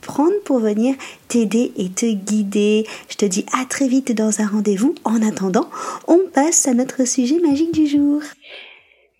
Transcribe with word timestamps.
prendre 0.00 0.38
pour 0.44 0.58
venir 0.58 0.94
t'aider 1.28 1.72
et 1.76 1.88
te 1.88 2.06
guider. 2.06 2.86
Je 3.08 3.16
te 3.16 3.24
dis 3.24 3.46
à 3.58 3.64
très 3.64 3.88
vite 3.88 4.12
dans 4.12 4.40
un 4.40 4.46
rendez-vous. 4.46 4.94
En 5.04 5.22
attendant, 5.22 5.68
on 6.08 6.20
passe 6.32 6.68
à 6.68 6.74
notre 6.74 7.06
sujet 7.06 7.38
magique 7.40 7.72
du 7.72 7.86
jour. 7.86 8.22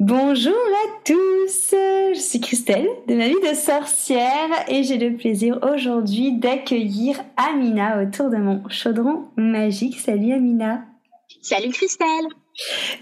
Bonjour 0.00 0.54
à 0.54 1.02
tous, 1.04 1.74
je 2.14 2.18
suis 2.18 2.40
Christelle 2.40 2.88
de 3.06 3.14
ma 3.14 3.28
vie 3.28 3.34
de 3.34 3.54
sorcière 3.54 4.48
et 4.66 4.82
j'ai 4.82 4.96
le 4.96 5.14
plaisir 5.14 5.58
aujourd'hui 5.62 6.32
d'accueillir 6.32 7.22
Amina 7.36 8.02
autour 8.02 8.30
de 8.30 8.38
mon 8.38 8.66
chaudron 8.70 9.26
magique. 9.36 10.00
Salut 10.00 10.32
Amina. 10.32 10.86
Salut 11.42 11.68
Christelle. 11.68 12.06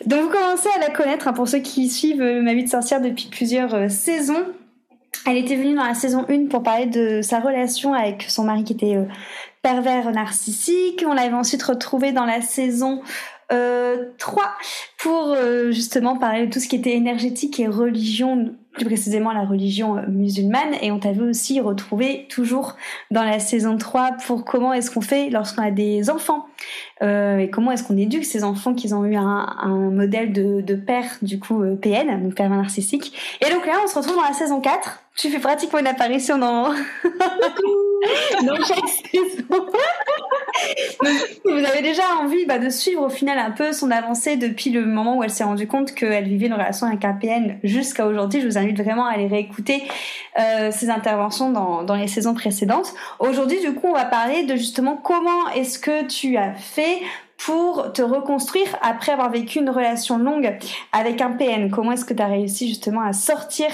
Donc 0.06 0.22
vous 0.22 0.28
commencez 0.30 0.68
à 0.76 0.80
la 0.80 0.90
connaître 0.90 1.28
hein, 1.28 1.32
pour 1.32 1.46
ceux 1.48 1.60
qui 1.60 1.88
suivent 1.88 2.20
ma 2.42 2.54
vie 2.54 2.64
de 2.64 2.68
sorcière 2.68 3.00
depuis 3.00 3.28
plusieurs 3.30 3.74
euh, 3.74 3.88
saisons. 3.88 4.46
Elle 5.28 5.36
était 5.36 5.56
venue 5.56 5.74
dans 5.74 5.84
la 5.84 5.92
saison 5.92 6.24
1 6.30 6.46
pour 6.46 6.62
parler 6.62 6.86
de 6.86 7.20
sa 7.20 7.38
relation 7.38 7.92
avec 7.92 8.24
son 8.28 8.44
mari 8.44 8.64
qui 8.64 8.72
était 8.72 8.96
euh, 8.96 9.04
pervers 9.60 10.10
narcissique. 10.10 11.04
On 11.06 11.12
l'avait 11.12 11.34
ensuite 11.34 11.62
retrouvée 11.62 12.12
dans 12.12 12.24
la 12.24 12.40
saison 12.40 13.02
euh, 13.52 14.04
3 14.18 14.42
pour 14.98 15.32
euh, 15.32 15.70
justement 15.70 16.16
parler 16.16 16.46
de 16.46 16.52
tout 16.52 16.60
ce 16.60 16.68
qui 16.68 16.76
était 16.76 16.94
énergétique 16.94 17.60
et 17.60 17.66
religion, 17.66 18.54
plus 18.72 18.84
précisément 18.84 19.32
la 19.32 19.44
religion 19.44 19.96
euh, 19.96 20.02
musulmane. 20.08 20.74
Et 20.82 20.90
on 20.92 20.98
t'avait 20.98 21.22
aussi 21.22 21.60
retrouvé 21.60 22.26
toujours 22.28 22.76
dans 23.10 23.22
la 23.22 23.38
saison 23.38 23.76
3 23.76 24.12
pour 24.26 24.44
comment 24.44 24.72
est-ce 24.72 24.90
qu'on 24.90 25.00
fait 25.00 25.30
lorsqu'on 25.30 25.62
a 25.62 25.70
des 25.70 26.10
enfants 26.10 26.46
euh, 27.02 27.38
et 27.38 27.50
comment 27.50 27.70
est-ce 27.70 27.84
qu'on 27.84 27.96
éduque 27.96 28.24
ces 28.24 28.44
enfants 28.44 28.74
qui 28.74 28.92
ont 28.92 29.04
eu 29.04 29.16
un, 29.16 29.90
modèle 29.90 30.32
de, 30.32 30.60
de, 30.60 30.74
père, 30.74 31.18
du 31.22 31.38
coup 31.38 31.62
PN, 31.80 32.22
donc 32.22 32.34
père 32.34 32.50
narcissique. 32.50 33.12
Et 33.46 33.50
donc 33.52 33.66
là, 33.66 33.74
on 33.84 33.86
se 33.86 33.94
retrouve 33.94 34.16
dans 34.16 34.22
la 34.22 34.32
saison 34.32 34.60
4. 34.60 35.02
Tu 35.18 35.30
fais 35.30 35.40
pratiquement 35.40 35.80
une 35.80 35.88
apparition 35.88 36.38
dans, 36.38 36.68
dans 38.42 38.56
chaque 38.64 38.88
saison. 38.88 39.44
vous 41.44 41.64
avez 41.64 41.82
déjà 41.82 42.04
envie 42.22 42.46
bah, 42.46 42.60
de 42.60 42.68
suivre 42.68 43.02
au 43.02 43.08
final 43.08 43.36
un 43.36 43.50
peu 43.50 43.72
son 43.72 43.90
avancée 43.90 44.36
depuis 44.36 44.70
le 44.70 44.86
moment 44.86 45.18
où 45.18 45.24
elle 45.24 45.30
s'est 45.30 45.42
rendue 45.42 45.66
compte 45.66 45.92
qu'elle 45.92 46.28
vivait 46.28 46.46
une 46.46 46.54
relation 46.54 46.86
avec 46.86 47.04
un 47.04 47.14
PN 47.14 47.58
jusqu'à 47.64 48.06
aujourd'hui. 48.06 48.40
Je 48.40 48.46
vous 48.46 48.58
invite 48.58 48.80
vraiment 48.80 49.06
à 49.06 49.14
aller 49.14 49.26
réécouter 49.26 49.82
euh, 50.38 50.70
ses 50.70 50.88
interventions 50.88 51.50
dans, 51.50 51.82
dans 51.82 51.96
les 51.96 52.06
saisons 52.06 52.34
précédentes. 52.34 52.94
Aujourd'hui, 53.18 53.60
du 53.60 53.74
coup, 53.74 53.88
on 53.88 53.94
va 53.94 54.04
parler 54.04 54.44
de 54.44 54.54
justement 54.54 54.96
comment 54.96 55.48
est-ce 55.56 55.80
que 55.80 56.06
tu 56.06 56.36
as 56.36 56.54
fait 56.54 57.00
pour 57.38 57.92
te 57.92 58.02
reconstruire 58.02 58.66
après 58.82 59.12
avoir 59.12 59.30
vécu 59.30 59.60
une 59.60 59.70
relation 59.70 60.18
longue 60.18 60.58
avec 60.92 61.20
un 61.20 61.30
PN 61.30 61.70
Comment 61.70 61.92
est-ce 61.92 62.04
que 62.04 62.12
tu 62.12 62.22
as 62.22 62.26
réussi 62.26 62.68
justement 62.68 63.00
à 63.00 63.12
sortir 63.12 63.68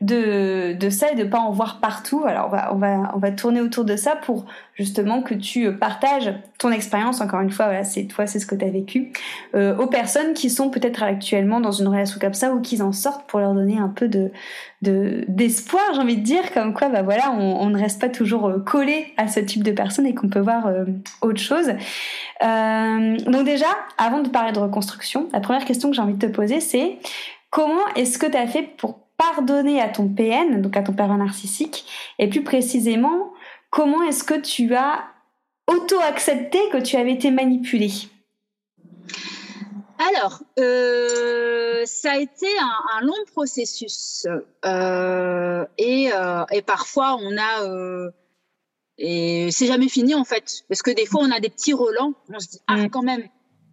de, 0.00 0.72
de 0.72 0.90
ça 0.90 1.12
et 1.12 1.14
de 1.14 1.24
pas 1.24 1.38
en 1.38 1.52
voir 1.52 1.80
partout? 1.80 2.24
Alors 2.26 2.46
on 2.46 2.50
va, 2.50 2.74
on, 2.74 2.78
va, 2.78 3.12
on 3.14 3.18
va 3.18 3.30
tourner 3.30 3.60
autour 3.60 3.84
de 3.84 3.94
ça 3.96 4.16
pour 4.16 4.46
justement 4.80 5.22
que 5.22 5.34
tu 5.34 5.72
partages 5.72 6.32
ton 6.58 6.70
expérience, 6.70 7.20
encore 7.20 7.40
une 7.40 7.50
fois, 7.50 7.66
voilà, 7.66 7.84
c'est 7.84 8.06
toi, 8.06 8.26
c'est 8.26 8.38
ce 8.38 8.46
que 8.46 8.54
tu 8.54 8.64
as 8.64 8.70
vécu, 8.70 9.12
euh, 9.54 9.76
aux 9.76 9.86
personnes 9.86 10.34
qui 10.34 10.50
sont 10.50 10.70
peut-être 10.70 11.02
actuellement 11.02 11.60
dans 11.60 11.72
une 11.72 11.88
relation 11.88 12.18
comme 12.20 12.34
ça 12.34 12.52
ou 12.52 12.60
qui 12.60 12.82
en 12.82 12.92
sortent 12.92 13.28
pour 13.28 13.40
leur 13.40 13.54
donner 13.54 13.78
un 13.78 13.88
peu 13.88 14.08
de 14.08 14.30
d'espoir, 14.82 15.82
j'ai 15.92 16.00
envie 16.00 16.16
de 16.16 16.22
dire, 16.22 16.52
comme 16.54 16.72
quoi, 16.72 16.88
bah 16.88 17.02
voilà, 17.02 17.32
on, 17.32 17.68
ne 17.68 17.78
reste 17.78 18.00
pas 18.00 18.08
toujours 18.08 18.46
euh, 18.46 18.58
collé 18.60 19.12
à 19.18 19.28
ce 19.28 19.40
type 19.40 19.62
de 19.62 19.72
personnes 19.72 20.06
et 20.06 20.14
qu'on 20.14 20.28
peut 20.28 20.40
voir 20.40 20.66
euh, 20.66 20.84
autre 21.20 21.40
chose. 21.40 21.68
Euh, 22.42 23.16
donc 23.18 23.44
déjà, 23.44 23.66
avant 23.98 24.20
de 24.20 24.28
parler 24.30 24.52
de 24.52 24.58
reconstruction, 24.58 25.28
la 25.32 25.40
première 25.40 25.66
question 25.66 25.90
que 25.90 25.96
j'ai 25.96 26.02
envie 26.02 26.14
de 26.14 26.26
te 26.26 26.32
poser, 26.32 26.60
c'est 26.60 26.98
comment 27.50 27.86
est-ce 27.94 28.18
que 28.18 28.26
tu 28.26 28.36
as 28.36 28.46
fait 28.46 28.62
pour 28.62 29.00
pardonner 29.18 29.82
à 29.82 29.88
ton 29.88 30.08
PN, 30.08 30.62
donc 30.62 30.78
à 30.78 30.82
ton 30.82 30.94
père 30.94 31.14
narcissique, 31.14 31.84
et 32.18 32.26
plus 32.26 32.42
précisément, 32.42 33.32
comment 33.70 34.02
est-ce 34.02 34.24
que 34.24 34.38
tu 34.38 34.74
as 34.74 35.04
auto-accepté 35.66 36.58
que 36.70 36.78
tu 36.78 36.96
avais 36.96 37.12
été 37.12 37.30
manipulé 37.30 37.90
alors, 40.00 40.42
euh, 40.58 41.82
ça 41.84 42.12
a 42.12 42.16
été 42.16 42.46
un, 42.58 43.04
long 43.04 43.22
processus 43.34 44.26
euh, 44.64 45.66
et, 45.76 46.10
euh, 46.10 46.44
et, 46.52 46.62
parfois 46.62 47.18
on 47.20 47.36
a 47.36 47.64
euh, 47.64 48.10
et 48.96 49.50
c'est 49.52 49.66
jamais 49.66 49.90
fini 49.90 50.14
en 50.14 50.24
fait 50.24 50.62
parce 50.68 50.80
que 50.80 50.90
des 50.90 51.04
fois 51.04 51.20
on 51.22 51.30
a 51.30 51.38
des 51.38 51.50
petits 51.50 51.74
relents, 51.74 52.14
on 52.32 52.40
se 52.40 52.48
dit 52.48 52.60
ah 52.66 52.78
mm. 52.78 52.90
quand 52.90 53.02
même 53.02 53.28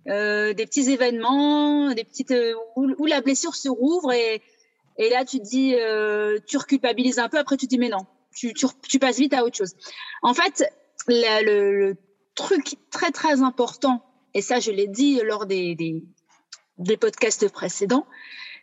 euh, 0.09 0.53
des 0.53 0.65
petits 0.65 0.91
événements, 0.91 1.93
des 1.93 2.03
petites 2.03 2.33
où, 2.75 2.93
où, 2.97 3.05
la 3.05 3.21
blessure 3.21 3.55
se 3.55 3.69
rouvre 3.69 4.11
et, 4.11 4.41
et 4.97 5.09
là 5.09 5.23
tu 5.23 5.39
te 5.39 5.45
dis 5.45 5.75
tu 6.45 6.57
reculpabilises 6.57 7.19
un 7.19 7.29
peu 7.29 7.37
après 7.37 7.55
tu 7.55 7.67
te 7.67 7.69
dis 7.69 7.79
mais 7.79 7.89
non 7.89 8.05
tu, 8.37 8.53
tu, 8.53 8.67
tu 8.87 8.99
passes 8.99 9.17
vite 9.17 9.33
à 9.33 9.43
autre 9.43 9.57
chose. 9.57 9.75
En 10.21 10.33
fait 10.33 10.63
le, 11.07 11.43
le, 11.43 11.97
truc 12.35 12.75
très 12.91 13.09
très 13.09 13.41
important 13.41 14.03
et 14.35 14.41
ça 14.41 14.59
je 14.59 14.69
l'ai 14.69 14.87
dit 14.87 15.19
lors 15.23 15.47
des, 15.47 15.73
des 15.73 16.03
des 16.77 16.97
podcasts 16.97 17.49
précédents, 17.49 18.05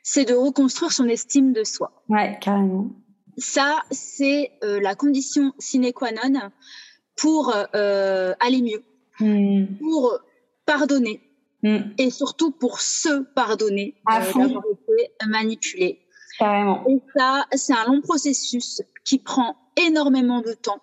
c'est 0.03 0.25
de 0.25 0.35
reconstruire 0.35 0.93
son 0.93 1.09
estime 1.09 1.53
de 1.53 1.65
soi. 1.65 1.93
Ouais, 2.09 2.39
carrément. 2.41 2.91
Ça, 3.37 3.83
c'est 3.91 4.53
euh, 4.63 4.81
la 4.81 4.95
condition 4.95 5.53
sine 5.59 5.93
qua 5.93 6.13
non 6.13 6.51
pour 7.17 7.53
euh, 7.75 8.35
aller 8.41 8.63
mieux, 8.63 8.85
hmm. 9.21 9.79
pour 9.79 10.19
pardonner 10.67 11.21
hmm. 11.63 11.79
et 11.99 12.11
surtout 12.11 12.53
pour 12.53 12.81
se 12.81 13.23
pardonner 13.35 13.95
à 14.07 14.23
euh, 14.23 14.33
d'avoir 14.33 14.65
été 14.71 15.11
manipulé. 15.27 16.01
Carrément. 16.39 16.85
Et 16.89 17.01
ça, 17.17 17.47
c'est 17.53 17.75
un 17.75 17.85
long 17.87 18.01
processus 18.01 18.83
qui 19.05 19.19
prend 19.19 19.57
énormément 19.77 20.41
de 20.41 20.53
temps. 20.53 20.81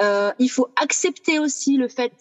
Euh, 0.00 0.32
il 0.38 0.48
faut 0.48 0.68
accepter 0.80 1.38
aussi 1.38 1.76
le 1.76 1.88
fait 1.88 2.12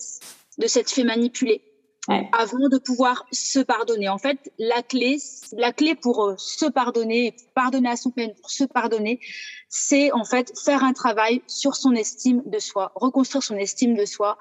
de 0.58 0.68
s'être 0.68 0.90
fait 0.90 1.04
manipuler 1.04 1.62
avant 2.08 2.70
de 2.70 2.78
pouvoir 2.78 3.26
se 3.32 3.60
pardonner. 3.60 4.08
En 4.10 4.18
fait, 4.18 4.52
la 4.58 4.82
clé, 4.82 5.18
la 5.54 5.74
clé 5.74 5.96
pour 5.96 6.24
euh, 6.24 6.36
se 6.38 6.66
pardonner, 6.66 7.36
pardonner 7.54 7.90
à 7.90 7.96
son 7.96 8.12
peine, 8.12 8.34
pour 8.42 8.50
se 8.50 8.64
pardonner, 8.64 9.20
c'est 9.68 10.12
en 10.14 10.24
fait 10.24 10.58
faire 10.64 10.84
un 10.84 10.94
travail 10.94 11.42
sur 11.48 11.76
son 11.76 11.94
estime 11.94 12.44
de 12.46 12.60
soi, 12.60 12.92
reconstruire 12.96 13.44
son 13.44 13.58
estime 13.58 13.96
de 13.96 14.06
soi 14.06 14.38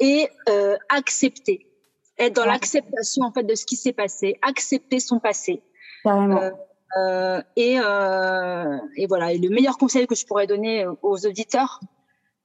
et 0.00 0.28
euh, 0.48 0.76
accepter, 0.88 1.66
être 2.18 2.34
dans 2.34 2.44
l'acceptation 2.44 3.22
en 3.24 3.32
fait 3.32 3.44
de 3.44 3.54
ce 3.54 3.64
qui 3.64 3.76
s'est 3.76 3.92
passé, 3.92 4.38
accepter 4.42 4.98
son 4.98 5.20
passé. 5.20 5.62
Euh, 6.06 6.50
euh, 6.96 7.42
et, 7.56 7.78
euh, 7.78 8.78
et 8.96 9.06
voilà. 9.06 9.32
Et 9.32 9.38
le 9.38 9.50
meilleur 9.50 9.76
conseil 9.78 10.06
que 10.06 10.14
je 10.14 10.24
pourrais 10.26 10.46
donner 10.46 10.86
aux 11.02 11.26
auditeurs, 11.26 11.80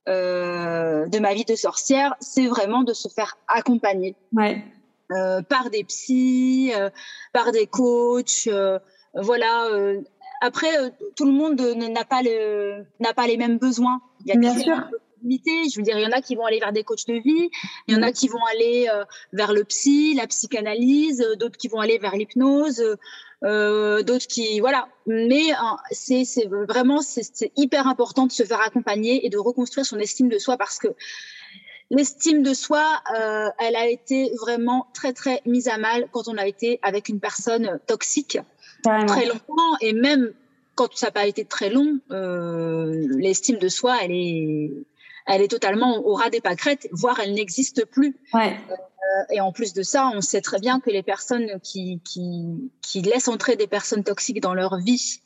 euh, 0.10 1.08
de 1.08 1.20
ma 1.20 1.34
vie 1.34 1.46
de 1.46 1.56
sorcière, 1.56 2.14
c'est 2.20 2.48
vraiment 2.48 2.84
de 2.84 2.92
se 2.92 3.08
faire 3.08 3.38
accompagner 3.48 4.16
ouais. 4.34 4.62
euh, 5.12 5.42
par 5.42 5.70
des 5.70 5.86
psys, 5.86 6.74
euh, 6.76 6.90
par 7.32 7.54
des 7.54 7.68
coachs. 7.68 8.48
Euh, 8.48 8.80
voilà. 9.14 9.68
Euh, 9.68 10.02
après, 10.42 10.74
tout 11.16 11.26
le 11.26 11.32
monde 11.32 11.62
n'a 11.62 12.04
pas 12.04 12.22
le 12.22 12.84
n'a 13.00 13.14
pas 13.14 13.28
les 13.28 13.38
mêmes 13.38 13.58
besoins. 13.58 14.02
Il 14.26 14.34
y 14.34 14.36
a 14.36 14.40
Bien 14.40 14.58
sûr. 14.58 14.76
Je 15.26 15.78
veux 15.78 15.84
dire, 15.84 15.98
il 15.98 16.04
y 16.04 16.06
en 16.06 16.12
a 16.12 16.20
qui 16.20 16.36
vont 16.36 16.44
aller 16.44 16.60
vers 16.60 16.74
des 16.74 16.84
coachs 16.84 17.08
de 17.08 17.14
vie, 17.14 17.50
il 17.88 17.94
y 17.94 17.98
en 17.98 18.02
a 18.02 18.12
qui 18.12 18.28
vont 18.28 18.44
aller 18.52 18.90
vers 19.32 19.54
le 19.54 19.64
psy, 19.64 20.16
la 20.16 20.28
psychanalyse, 20.28 21.26
d'autres 21.40 21.56
qui 21.56 21.70
vont 21.70 21.80
aller 21.80 21.98
vers 21.98 22.18
l'hypnose 22.18 22.84
euh, 23.44 24.04
d'autres 24.04 24.28
qui 24.28 24.60
voilà. 24.60 24.88
Mais 25.06 25.52
hein, 25.52 25.78
c'est 25.92 26.26
vraiment 26.48 27.02
c'est 27.02 27.52
hyper 27.56 27.88
important 27.88 28.26
de 28.26 28.32
se 28.32 28.44
faire 28.44 28.62
accompagner 28.62 29.26
et 29.26 29.30
de 29.30 29.38
reconstruire 29.38 29.86
son 29.86 30.00
estime 30.00 30.30
de 30.30 30.38
soi 30.38 30.58
parce 30.58 30.80
que 30.80 30.88
l'estime 31.90 32.44
de 32.44 32.54
soi, 32.54 33.02
euh, 33.16 33.50
elle 33.60 33.76
a 33.76 33.88
été 33.88 34.32
vraiment 34.40 34.88
très 34.94 35.14
très 35.14 35.42
mise 35.46 35.68
à 35.68 35.78
mal 35.78 36.08
quand 36.12 36.28
on 36.28 36.38
a 36.38 36.48
été 36.48 36.80
avec 36.82 37.10
une 37.10 37.20
personne 37.20 37.80
toxique 37.88 38.38
très 39.08 39.26
longtemps 39.26 39.78
et 39.82 39.94
même 39.94 40.34
quand 40.76 40.96
ça 40.96 41.08
n'a 41.08 41.12
pas 41.12 41.28
été 41.28 41.46
très 41.46 41.70
long, 41.70 42.00
euh, 42.12 43.08
l'estime 43.18 43.58
de 43.58 43.70
soi, 43.70 43.98
elle 44.02 44.12
est, 44.12 44.72
elle 45.26 45.42
est 45.42 45.48
totalement 45.48 46.06
au 46.06 46.16
ras 46.16 46.30
des 46.30 46.42
pâquerettes, 46.42 46.88
voire 46.92 47.20
elle 47.20 47.34
n'existe 47.34 47.86
plus. 47.86 48.18
Ouais. 48.34 48.58
Euh, 48.70 49.24
et 49.32 49.42
en 49.42 49.52
plus 49.52 49.74
de 49.74 49.84
ça, 49.84 50.12
on 50.14 50.22
sait 50.22 50.42
très 50.42 50.60
bien 50.60 50.80
que 50.80 50.90
les 50.90 51.04
personnes 51.04 51.60
qui, 51.62 52.02
qui, 52.04 52.72
qui 52.82 53.02
laissent 53.02 53.28
entrer 53.28 53.56
des 53.56 53.68
personnes 53.68 54.04
toxiques 54.04 54.42
dans 54.42 54.54
leur 54.54 54.78
vie, 54.78 55.22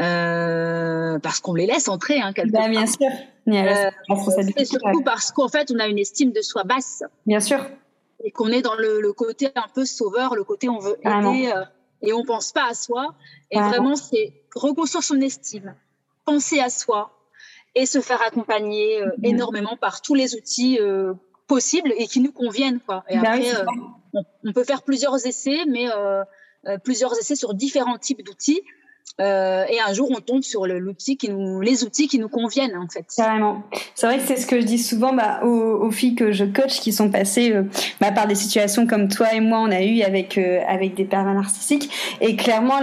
euh, 0.00 1.18
parce 1.18 1.40
qu'on 1.40 1.54
les 1.54 1.66
laisse 1.66 1.88
entrer, 1.88 2.20
hein, 2.20 2.32
quelque 2.32 2.52
bah, 2.52 2.68
Bien 2.68 2.86
sûr. 2.86 3.10
Euh, 3.48 3.90
c'est 4.56 4.64
surtout 4.64 5.02
parce 5.04 5.32
qu'en 5.32 5.48
fait, 5.48 5.70
on 5.74 5.78
a 5.78 5.86
une 5.86 5.98
estime 5.98 6.32
de 6.32 6.40
soi 6.42 6.64
basse. 6.64 7.02
Bien 7.26 7.40
sûr. 7.40 7.64
Et 8.24 8.30
qu'on 8.30 8.48
est 8.48 8.62
dans 8.62 8.76
le, 8.76 9.00
le, 9.00 9.12
côté 9.12 9.50
un 9.56 9.66
peu 9.74 9.84
sauveur, 9.84 10.36
le 10.36 10.44
côté 10.44 10.68
on 10.68 10.78
veut 10.78 10.96
aider 11.04 11.52
et 12.02 12.12
on 12.12 12.24
pense 12.24 12.52
pas 12.52 12.68
à 12.70 12.74
soi. 12.74 13.14
Et 13.50 13.58
vraiment, 13.58 13.96
c'est 13.96 14.32
reconstruire 14.54 15.02
son 15.02 15.20
estime, 15.20 15.74
penser 16.24 16.60
à 16.60 16.70
soi 16.70 17.10
et 17.74 17.86
se 17.86 18.00
faire 18.00 18.22
accompagner 18.22 19.00
euh, 19.00 19.06
mm-hmm. 19.06 19.26
énormément 19.26 19.76
par 19.76 20.02
tous 20.02 20.14
les 20.14 20.34
outils 20.34 20.78
euh, 20.80 21.14
possibles 21.46 21.92
et 21.96 22.06
qui 22.06 22.20
nous 22.20 22.32
conviennent. 22.32 22.80
Quoi. 22.80 23.04
Et 23.08 23.16
bah 23.18 23.32
après, 23.32 23.52
on, 24.14 24.24
on, 24.44 24.52
peut 24.52 24.64
faire 24.64 24.82
plusieurs 24.82 25.26
essais, 25.26 25.64
mais 25.68 25.86
plusieurs 26.84 27.18
essais 27.18 27.34
sur 27.34 27.54
différents 27.54 27.98
types 27.98 28.24
d'outils. 28.24 28.62
Euh, 29.20 29.64
et 29.68 29.78
un 29.80 29.92
jour, 29.92 30.10
on 30.10 30.20
tombe 30.20 30.42
sur 30.42 30.66
l'outil 30.66 31.16
qui 31.16 31.28
nous, 31.28 31.60
les 31.60 31.84
outils 31.84 32.08
qui 32.08 32.18
nous 32.18 32.28
conviennent, 32.28 32.76
en 32.76 32.88
fait. 32.88 33.04
Carrément. 33.14 33.62
C'est 33.94 34.06
vrai 34.06 34.18
que 34.18 34.24
c'est 34.24 34.36
ce 34.36 34.46
que 34.46 34.60
je 34.60 34.64
dis 34.64 34.78
souvent 34.78 35.12
bah, 35.12 35.44
aux, 35.44 35.90
filles 35.90 36.14
que 36.14 36.32
je 36.32 36.44
coach 36.44 36.80
qui 36.80 36.92
sont 36.92 37.10
passées 37.10 37.52
euh, 37.52 37.64
bah, 38.00 38.10
par 38.10 38.26
des 38.26 38.34
situations 38.34 38.86
comme 38.86 39.08
toi 39.08 39.34
et 39.34 39.40
moi, 39.40 39.60
on 39.60 39.70
a 39.70 39.82
eu 39.82 40.00
avec, 40.02 40.38
euh, 40.38 40.60
avec 40.66 40.94
des 40.94 41.04
pervers 41.04 41.34
narcissiques. 41.34 41.90
Et 42.20 42.36
clairement, 42.36 42.80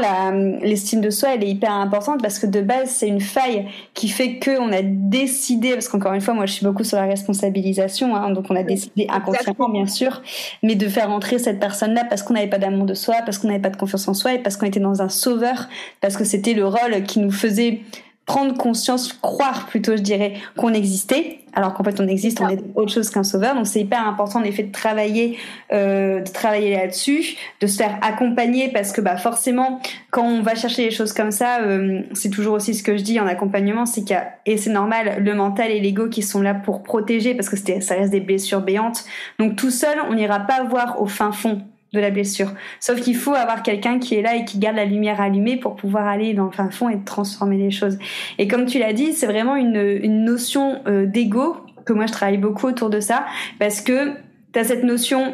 l'estime 0.62 1.02
de 1.02 1.10
soi, 1.10 1.30
elle 1.34 1.44
est 1.44 1.50
hyper 1.50 1.72
importante 1.72 2.22
parce 2.22 2.38
que 2.38 2.46
de 2.46 2.62
base, 2.62 2.90
c'est 2.90 3.08
une 3.08 3.22
faille 3.22 3.68
qui 3.96 4.08
fait 4.08 4.40
qu'on 4.40 4.72
a 4.72 4.82
décidé, 4.84 5.74
parce 5.74 5.90
qu'encore 5.90 6.14
une 6.14 6.22
fois, 6.22 6.36
moi, 6.36 6.46
je 6.46 6.54
suis 6.54 6.66
beaucoup 6.66 6.84
sur 6.84 6.98
la 6.98 7.06
responsabilisation, 7.06 8.16
hein, 8.16 8.32
donc 8.32 8.46
on 8.50 8.56
a 8.56 8.64
décidé 8.64 9.08
inconsciemment, 9.10 9.70
bien 9.70 9.88
sûr, 9.88 10.22
mais 10.62 10.76
de 10.76 10.88
faire 10.88 11.10
entrer 11.10 11.40
cette 11.40 11.60
personne-là 11.60 12.06
parce 12.06 12.22
qu'on 12.22 12.36
n'avait 12.36 12.48
pas 12.48 12.60
d'amour 12.60 12.86
de 12.86 12.94
soi, 12.94 13.16
parce 13.26 13.40
qu'on 13.40 13.48
n'avait 13.48 13.60
pas 13.60 13.70
de 13.70 13.78
confiance 13.78 14.08
en 14.08 14.14
soi 14.14 14.34
et 14.34 14.40
parce 14.40 14.58
qu'on 14.58 14.68
était 14.68 14.80
dans 14.80 15.02
un 15.02 15.10
sauveur, 15.10 15.68
parce 16.02 16.09
que 16.18 16.24
c'était 16.24 16.54
le 16.54 16.66
rôle 16.66 17.04
qui 17.08 17.20
nous 17.20 17.32
faisait 17.32 17.82
prendre 18.30 18.56
conscience, 18.56 19.12
croire 19.14 19.66
plutôt, 19.66 19.98
je 19.98 20.04
dirais, 20.04 20.36
qu'on 20.56 20.72
existait, 20.72 21.40
alors 21.54 21.74
qu'en 21.74 21.84
fait 21.84 22.00
on 22.00 22.08
existe, 22.08 22.42
on 22.42 22.48
est 22.48 22.60
autre 22.76 22.92
chose 22.92 23.10
qu'un 23.10 23.24
sauveur. 23.24 23.56
Donc 23.56 23.66
c'est 23.66 23.80
hyper 23.82 24.08
important 24.08 24.38
en 24.38 24.44
effet 24.44 24.62
de 24.62 24.72
travailler, 24.72 25.40
euh, 25.74 26.22
de 26.22 26.30
travailler 26.30 26.76
là-dessus, 26.76 27.38
de 27.60 27.66
se 27.66 27.78
faire 27.78 27.98
accompagner 28.04 28.70
parce 28.70 28.92
que 28.92 29.02
bah 29.02 29.18
forcément 29.18 29.82
quand 30.12 30.24
on 30.24 30.44
va 30.44 30.54
chercher 30.54 30.86
les 30.86 30.92
choses 30.92 31.12
comme 31.12 31.32
ça, 31.32 31.62
euh, 31.62 32.02
c'est 32.14 32.30
toujours 32.30 32.54
aussi 32.54 32.76
ce 32.76 32.84
que 32.84 32.98
je 32.98 33.02
dis 33.02 33.20
en 33.20 33.26
accompagnement, 33.26 33.88
c'est 33.88 34.02
qu'il 34.02 34.12
y 34.12 34.20
a 34.20 34.32
et 34.46 34.58
c'est 34.58 34.70
normal 34.70 35.24
le 35.24 35.34
mental 35.34 35.72
et 35.72 35.80
l'ego 35.80 36.08
qui 36.08 36.22
sont 36.22 36.44
là 36.44 36.54
pour 36.54 36.84
protéger 36.84 37.34
parce 37.34 37.50
que 37.50 37.58
ça 37.58 37.96
reste 37.96 38.12
des 38.12 38.20
blessures 38.20 38.62
béantes. 38.62 39.06
Donc 39.40 39.56
tout 39.56 39.72
seul 39.72 39.98
on 40.08 40.14
n'ira 40.14 40.42
pas 40.42 40.64
voir 40.64 41.02
au 41.02 41.08
fin 41.08 41.32
fond 41.32 41.64
de 41.94 42.00
la 42.00 42.12
blessure. 42.12 42.52
Sauf 42.80 43.02
qu'il 43.02 43.16
faut 43.16 43.34
avoir 43.34 43.64
quelqu'un 43.64 44.00
qui 44.00 44.16
est 44.16 44.22
là 44.22 44.36
et 44.36 44.46
qui 44.46 44.60
garde 44.60 44.76
la 44.76 44.86
lumière 44.86 45.20
allumée 45.20 45.58
pour 45.58 45.76
pouvoir 45.76 46.08
aller 46.08 46.34
dans 46.34 46.46
le 46.46 46.52
fin 46.52 46.70
fond 46.70 46.90
et 46.90 47.00
transformer 47.04 47.58
les 47.58 47.72
choses. 47.72 47.98
Et 48.38 48.48
comme 48.48 48.66
tu 48.66 48.80
l'as 48.80 48.94
dit, 48.94 49.14
c'est 49.14 49.28
vraiment 49.28 49.56
une, 49.56 50.00
une 50.02 50.24
notion 50.24 50.82
euh, 50.88 51.06
d'ego 51.06 51.58
que 51.86 51.94
moi 51.94 52.06
je 52.06 52.12
travaille 52.12 52.38
beaucoup 52.38 52.68
autour 52.68 52.90
de 52.90 53.00
ça 53.00 53.26
parce 53.58 53.82
que 53.82 54.14
tu 54.54 54.60
as 54.60 54.66
cette 54.66 54.84
notion 54.84 55.34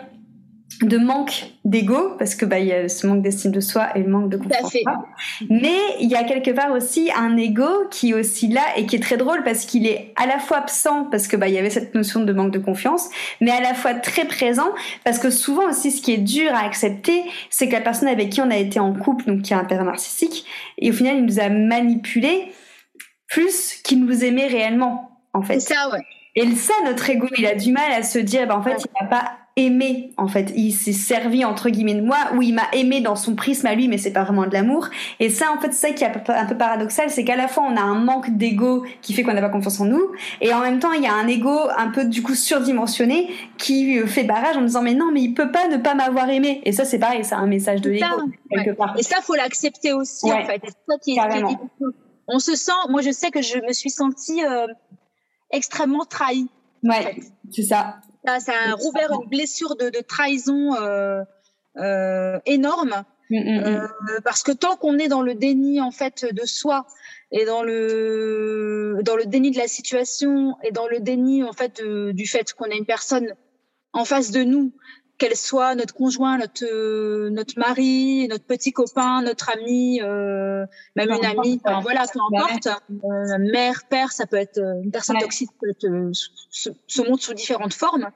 de 0.81 0.97
manque 0.97 1.45
d'ego 1.63 2.15
parce 2.17 2.35
que 2.35 2.43
bah 2.43 2.59
il 2.59 2.67
y 2.67 2.73
a 2.73 2.89
ce 2.89 3.07
manque 3.07 3.21
d'estime 3.21 3.51
de 3.51 3.59
soi 3.59 3.95
et 3.95 3.99
le 3.99 4.09
manque 4.09 4.29
de 4.29 4.37
confiance. 4.37 4.73
Mais 5.49 5.77
il 6.01 6.09
y 6.09 6.15
a 6.15 6.23
quelque 6.23 6.51
part 6.51 6.71
aussi 6.71 7.09
un 7.15 7.37
ego 7.37 7.87
qui 7.91 8.11
est 8.11 8.13
aussi 8.13 8.47
là 8.47 8.61
et 8.75 8.85
qui 8.85 8.95
est 8.97 8.99
très 8.99 9.15
drôle 9.15 9.43
parce 9.43 9.65
qu'il 9.65 9.87
est 9.87 10.13
à 10.15 10.25
la 10.25 10.39
fois 10.39 10.57
absent 10.57 11.05
parce 11.05 11.27
que 11.27 11.37
bah 11.37 11.47
il 11.47 11.53
y 11.53 11.57
avait 11.57 11.69
cette 11.69 11.95
notion 11.95 12.19
de 12.21 12.33
manque 12.33 12.51
de 12.51 12.59
confiance, 12.59 13.09
mais 13.39 13.51
à 13.51 13.61
la 13.61 13.73
fois 13.73 13.93
très 13.93 14.25
présent 14.25 14.67
parce 15.03 15.19
que 15.19 15.29
souvent 15.29 15.69
aussi 15.69 15.91
ce 15.91 16.01
qui 16.01 16.11
est 16.13 16.17
dur 16.17 16.53
à 16.53 16.65
accepter, 16.65 17.23
c'est 17.49 17.67
que 17.67 17.73
la 17.73 17.81
personne 17.81 18.09
avec 18.09 18.31
qui 18.31 18.41
on 18.41 18.49
a 18.49 18.57
été 18.57 18.79
en 18.79 18.93
couple, 18.93 19.25
donc 19.25 19.43
qui 19.43 19.53
a 19.53 19.59
un 19.59 19.65
père 19.65 19.83
narcissique, 19.83 20.45
et 20.77 20.89
au 20.89 20.93
final 20.93 21.17
il 21.17 21.25
nous 21.25 21.39
a 21.39 21.47
manipulé 21.47 22.51
plus 23.27 23.75
qu'il 23.83 24.03
nous 24.03 24.23
aimait 24.25 24.47
réellement 24.47 25.21
en 25.33 25.41
fait. 25.41 25.59
C'est 25.59 25.73
ça 25.73 25.89
ouais. 25.91 26.01
Et 26.37 26.53
ça, 26.55 26.73
notre 26.83 27.09
ego, 27.09 27.27
il 27.37 27.45
a 27.45 27.55
du 27.55 27.71
mal 27.71 27.93
à 27.93 28.03
se 28.03 28.19
dire, 28.19 28.45
bah, 28.45 28.57
en 28.57 28.61
fait, 28.61 28.75
il 28.77 28.91
n'a 29.01 29.07
pas 29.07 29.37
aimé 29.55 30.11
en 30.17 30.27
fait. 30.27 30.51
Il 30.55 30.71
s'est 30.73 30.93
servi 30.93 31.45
entre 31.45 31.69
guillemets 31.69 31.95
de 31.95 32.01
moi 32.01 32.17
ou 32.35 32.41
il 32.41 32.53
m'a 32.53 32.69
aimé 32.73 32.99
dans 32.99 33.15
son 33.15 33.35
prisme 33.35 33.67
à 33.67 33.75
lui 33.75 33.87
mais 33.87 33.97
c'est 33.97 34.11
pas 34.11 34.23
vraiment 34.23 34.45
de 34.45 34.53
l'amour. 34.53 34.89
Et 35.19 35.29
ça 35.29 35.45
en 35.55 35.59
fait 35.59 35.71
c'est 35.71 35.87
ça 35.87 35.93
qui 35.93 36.03
est 36.03 36.07
un 36.07 36.45
peu 36.45 36.57
paradoxal 36.57 37.09
c'est 37.09 37.23
qu'à 37.23 37.35
la 37.35 37.47
fois 37.47 37.63
on 37.63 37.75
a 37.77 37.81
un 37.81 37.95
manque 37.95 38.35
d'ego 38.37 38.83
qui 39.01 39.13
fait 39.13 39.23
qu'on 39.23 39.33
n'a 39.33 39.41
pas 39.41 39.49
confiance 39.49 39.79
en 39.79 39.85
nous 39.85 40.11
et 40.41 40.53
en 40.53 40.59
même 40.59 40.79
temps 40.79 40.91
il 40.91 41.03
y 41.03 41.07
a 41.07 41.13
un 41.13 41.27
ego 41.27 41.57
un 41.77 41.89
peu 41.89 42.05
du 42.05 42.21
coup 42.21 42.35
surdimensionné 42.35 43.29
qui 43.57 43.99
fait 44.07 44.23
barrage 44.23 44.57
en 44.57 44.61
disant 44.61 44.81
mais 44.81 44.93
non 44.93 45.11
mais 45.13 45.21
il 45.21 45.33
peut 45.33 45.51
pas 45.51 45.67
ne 45.67 45.77
pas 45.77 45.95
m'avoir 45.95 46.29
aimé. 46.29 46.61
Et 46.65 46.71
ça 46.71 46.83
c'est 46.83 46.99
pareil 46.99 47.23
c'est 47.23 47.35
un 47.35 47.47
message 47.47 47.81
de 47.81 47.91
l'ego 47.91 48.05
quelque 48.51 48.71
part. 48.71 48.95
Et 48.97 49.03
ça 49.03 49.21
faut 49.21 49.35
l'accepter 49.35 49.93
aussi 49.93 50.31
en 50.31 50.45
fait. 50.45 50.61
Ça 50.87 50.97
qui 51.01 51.17
est, 51.17 51.21
on 52.27 52.39
se 52.39 52.55
sent 52.55 52.71
moi 52.89 53.01
je 53.01 53.11
sais 53.11 53.31
que 53.31 53.41
je 53.41 53.59
me 53.59 53.71
suis 53.71 53.89
sentie 53.89 54.43
euh, 54.43 54.67
extrêmement 55.51 56.05
trahie 56.05 56.49
ouais 56.83 57.17
c'est 57.51 57.63
ça 57.63 57.99
ça, 58.39 58.53
a 58.53 58.73
rouvert 58.73 59.11
une 59.11 59.29
blessure 59.29 59.75
de, 59.75 59.89
trahison 60.01 60.75
euh, 60.75 61.23
euh, 61.77 62.39
énorme. 62.45 63.03
Mm, 63.29 63.37
mm, 63.37 63.59
mm. 63.59 63.65
Euh, 63.65 64.19
parce 64.23 64.43
que 64.43 64.51
tant 64.51 64.75
qu'on 64.75 64.99
est 64.99 65.07
dans 65.07 65.23
le 65.23 65.33
déni 65.33 65.81
en 65.81 65.91
fait 65.91 66.25
de 66.31 66.45
soi 66.45 66.85
et 67.31 67.43
dans 67.45 67.63
le 67.63 68.99
dans 69.03 69.15
le 69.15 69.25
déni 69.25 69.49
de 69.49 69.57
la 69.57 69.67
situation 69.67 70.55
et 70.63 70.71
dans 70.71 70.87
le 70.87 70.99
déni 70.99 71.43
en 71.43 71.53
fait 71.53 71.81
du 71.83 72.27
fait 72.27 72.53
qu'on 72.53 72.65
a 72.65 72.75
une 72.75 72.85
personne 72.85 73.33
en 73.93 74.05
face 74.05 74.29
de 74.29 74.43
nous 74.43 74.73
qu'elle 75.17 75.35
soit 75.35 75.75
notre 75.75 75.93
conjoint, 75.93 76.37
notre 76.37 77.29
notre 77.29 77.57
mari, 77.57 78.27
notre 78.27 78.43
petit 78.43 78.73
copain, 78.73 79.21
notre 79.21 79.49
ami, 79.49 80.01
euh, 80.01 80.65
même 80.95 81.11
une 81.11 81.25
amie, 81.25 81.61
enfin, 81.63 81.79
voilà, 81.81 82.05
peu 82.11 82.19
importe, 82.19 82.67
euh, 82.67 83.37
mère, 83.39 83.83
père, 83.89 84.11
ça 84.11 84.25
peut 84.25 84.37
être 84.37 84.57
euh, 84.57 84.81
une 84.83 84.91
personne 84.91 85.17
toxique, 85.17 85.51
peut 85.59 85.69
être, 85.69 85.85
euh, 85.85 86.11
se, 86.49 86.69
se, 86.87 87.01
montre 87.01 87.23
sous 87.23 87.33
différentes 87.33 87.73
formes. 87.73 88.09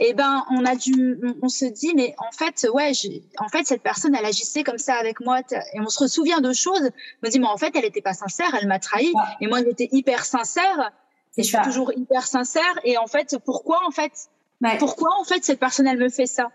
Et 0.00 0.08
eh 0.08 0.14
ben, 0.14 0.44
on 0.50 0.64
a 0.64 0.74
dû, 0.74 1.20
on, 1.42 1.48
se 1.48 1.66
dit, 1.66 1.92
mais 1.94 2.14
en 2.18 2.32
fait, 2.32 2.66
ouais, 2.72 2.92
en 3.38 3.48
fait, 3.48 3.64
cette 3.64 3.82
personne, 3.82 4.14
elle 4.14 4.24
agissait 4.24 4.64
comme 4.64 4.78
ça 4.78 4.94
avec 4.94 5.20
moi, 5.20 5.40
et 5.50 5.80
on 5.80 5.88
se 5.88 6.08
souvient 6.08 6.40
de 6.40 6.52
choses. 6.54 6.90
On 7.22 7.26
me 7.26 7.30
dit, 7.30 7.38
mais 7.38 7.46
en 7.46 7.58
fait, 7.58 7.70
elle 7.74 7.82
n'était 7.82 8.00
pas 8.00 8.14
sincère, 8.14 8.56
elle 8.60 8.66
m'a 8.66 8.78
trahi, 8.78 9.12
et 9.40 9.46
moi, 9.46 9.58
j'étais 9.62 9.88
hyper 9.92 10.24
sincère, 10.24 10.90
et 11.36 11.42
je 11.42 11.48
suis 11.48 11.58
toujours 11.62 11.92
hyper 11.94 12.26
sincère, 12.26 12.80
et 12.82 12.96
en 12.96 13.06
fait, 13.06 13.36
pourquoi, 13.44 13.80
en 13.86 13.90
fait, 13.90 14.12
pourquoi 14.78 15.08
en 15.18 15.24
fait 15.24 15.44
cette 15.44 15.60
personne 15.60 15.86
elle 15.86 15.98
me 15.98 16.08
fait 16.08 16.26
ça? 16.26 16.50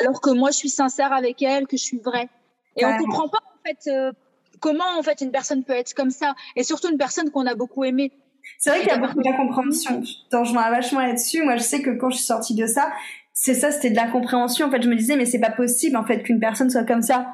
Alors 0.00 0.20
que 0.20 0.30
moi 0.30 0.50
je 0.50 0.56
suis 0.56 0.68
sincère 0.68 1.12
avec 1.12 1.42
elle, 1.42 1.66
que 1.66 1.76
je 1.76 1.82
suis 1.82 1.98
vraie. 1.98 2.28
Et 2.76 2.84
on 2.84 2.96
comprend 2.98 3.28
pas 3.28 3.38
en 3.38 3.68
fait 3.68 3.90
euh, 3.90 4.12
comment 4.60 4.98
en 4.98 5.02
fait 5.02 5.20
une 5.20 5.32
personne 5.32 5.64
peut 5.64 5.72
être 5.72 5.94
comme 5.94 6.10
ça, 6.10 6.34
et 6.56 6.62
surtout 6.62 6.90
une 6.90 6.98
personne 6.98 7.30
qu'on 7.30 7.46
a 7.46 7.54
beaucoup 7.54 7.84
aimée. 7.84 8.12
C'est 8.58 8.70
vrai 8.70 8.80
qu'il 8.80 8.88
y 8.88 8.92
a 8.92 8.98
beaucoup 8.98 9.22
d'incompréhension. 9.22 10.02
Je 10.02 10.52
vois 10.52 10.70
vachement 10.70 11.00
là-dessus. 11.00 11.42
Moi 11.42 11.56
je 11.56 11.62
sais 11.62 11.82
que 11.82 11.90
quand 11.90 12.10
je 12.10 12.16
suis 12.16 12.26
sortie 12.26 12.54
de 12.54 12.66
ça, 12.66 12.90
c'est 13.32 13.54
ça, 13.54 13.70
c'était 13.70 13.90
de 13.90 13.96
la 13.96 14.08
compréhension. 14.08 14.66
En 14.66 14.70
fait, 14.70 14.82
je 14.82 14.88
me 14.88 14.96
disais 14.96 15.16
mais 15.16 15.26
c'est 15.26 15.40
pas 15.40 15.50
possible 15.50 15.96
en 15.96 16.04
fait 16.04 16.22
qu'une 16.22 16.40
personne 16.40 16.70
soit 16.70 16.84
comme 16.84 17.02
ça 17.02 17.32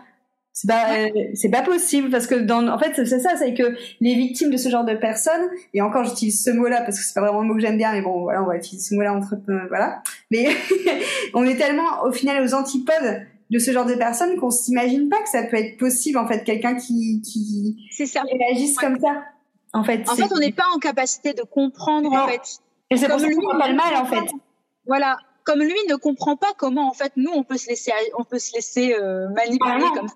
c'est 0.57 0.69
pas 0.69 0.87
c'est 1.35 1.51
pas 1.51 1.61
possible 1.61 2.09
parce 2.09 2.27
que 2.27 2.35
dans 2.35 2.67
en 2.67 2.79
fait 2.79 2.95
c'est 2.95 3.21
ça 3.21 3.37
c'est 3.37 3.53
que 3.53 3.77
les 4.01 4.15
victimes 4.15 4.51
de 4.51 4.57
ce 4.57 4.71
genre 4.71 4.87
de 4.87 4.95
personnes 4.95 5.51
et 5.75 5.83
encore 5.83 6.05
j'utilise 6.05 6.43
ce 6.43 6.49
mot 6.49 6.67
là 6.67 6.81
parce 6.81 6.97
que 6.99 7.05
c'est 7.05 7.13
pas 7.13 7.21
vraiment 7.21 7.43
le 7.43 7.49
mot 7.49 7.55
que 7.55 7.61
j'aime 7.61 7.77
bien 7.77 7.93
mais 7.93 8.01
bon 8.01 8.23
voilà 8.23 8.43
on 8.43 8.47
va 8.47 8.57
utiliser 8.57 8.89
ce 8.89 8.95
mot 8.95 9.03
là 9.03 9.13
entre 9.13 9.35
euh, 9.51 9.67
voilà. 9.69 10.03
Mais 10.31 10.49
on 11.35 11.45
est 11.45 11.57
tellement 11.57 12.05
au 12.05 12.11
final 12.11 12.43
aux 12.43 12.55
antipodes 12.55 13.27
de 13.51 13.59
ce 13.59 13.71
genre 13.71 13.85
de 13.85 13.97
personnes 13.97 14.37
qu'on 14.37 14.51
s'imagine 14.51 15.11
pas 15.11 15.21
que 15.23 15.29
ça 15.29 15.43
peut 15.43 15.59
être 15.59 15.77
possible 15.77 16.17
en 16.17 16.27
fait 16.27 16.43
quelqu'un 16.43 16.75
qui 16.75 17.21
qui, 17.21 18.07
ça. 18.07 18.23
réagisse 18.23 18.79
comme 18.79 18.99
ça. 18.99 19.25
En 19.75 19.85
fait 19.85 20.09
en 20.09 20.15
fait 20.15 20.33
on 20.35 20.39
n'est 20.39 20.53
pas 20.53 20.69
en 20.75 20.79
capacité 20.79 21.35
de 21.35 21.43
comprendre 21.43 22.11
en 22.11 22.29
fait. 22.29 22.61
Et 22.89 22.97
c'est 22.97 23.09
pour 23.09 23.21
ça 23.21 23.29
qu'on 23.29 23.59
pas 23.59 23.69
le 23.69 23.75
mal 23.75 23.95
en 23.95 24.07
fait. 24.07 24.25
voilà 24.87 25.19
comme 25.47 25.61
lui 25.61 25.79
ne 25.89 25.95
comprend 25.95 26.37
pas 26.37 26.53
comment 26.59 26.89
en 26.89 26.93
fait 26.93 27.13
nous 27.17 27.31
on 27.33 27.45
peut 27.45 27.57
se 27.57 27.69
laisser 27.69 27.93
on 28.19 28.25
peut 28.25 28.41
se 28.41 28.53
laisser 28.55 28.95
euh, 28.95 29.29
manipuler 29.29 29.87
comme 29.95 30.09
ça. 30.09 30.15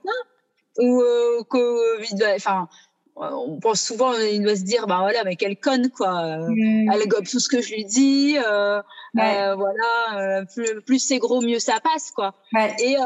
Ou 0.78 1.00
euh, 1.00 1.42
que 1.48 2.36
enfin 2.36 2.68
on 3.16 3.58
pense 3.60 3.80
souvent 3.80 4.12
il 4.14 4.42
doit 4.42 4.56
se 4.56 4.62
dire 4.62 4.86
bah 4.86 4.98
voilà 5.00 5.24
mais 5.24 5.36
quelle 5.36 5.56
conne 5.56 5.90
quoi. 5.90 6.38
Mm. 6.48 6.90
elle 6.92 7.08
gobe 7.08 7.26
tout 7.26 7.38
ce 7.38 7.48
que 7.48 7.62
je 7.62 7.72
lui 7.74 7.84
dis 7.84 8.36
euh, 8.38 8.82
euh, 9.18 9.54
voilà 9.54 10.44
plus, 10.52 10.80
plus 10.82 10.98
c'est 10.98 11.18
gros 11.18 11.40
mieux 11.40 11.60
ça 11.60 11.78
passe 11.80 12.10
quoi. 12.10 12.34
Et 12.80 12.96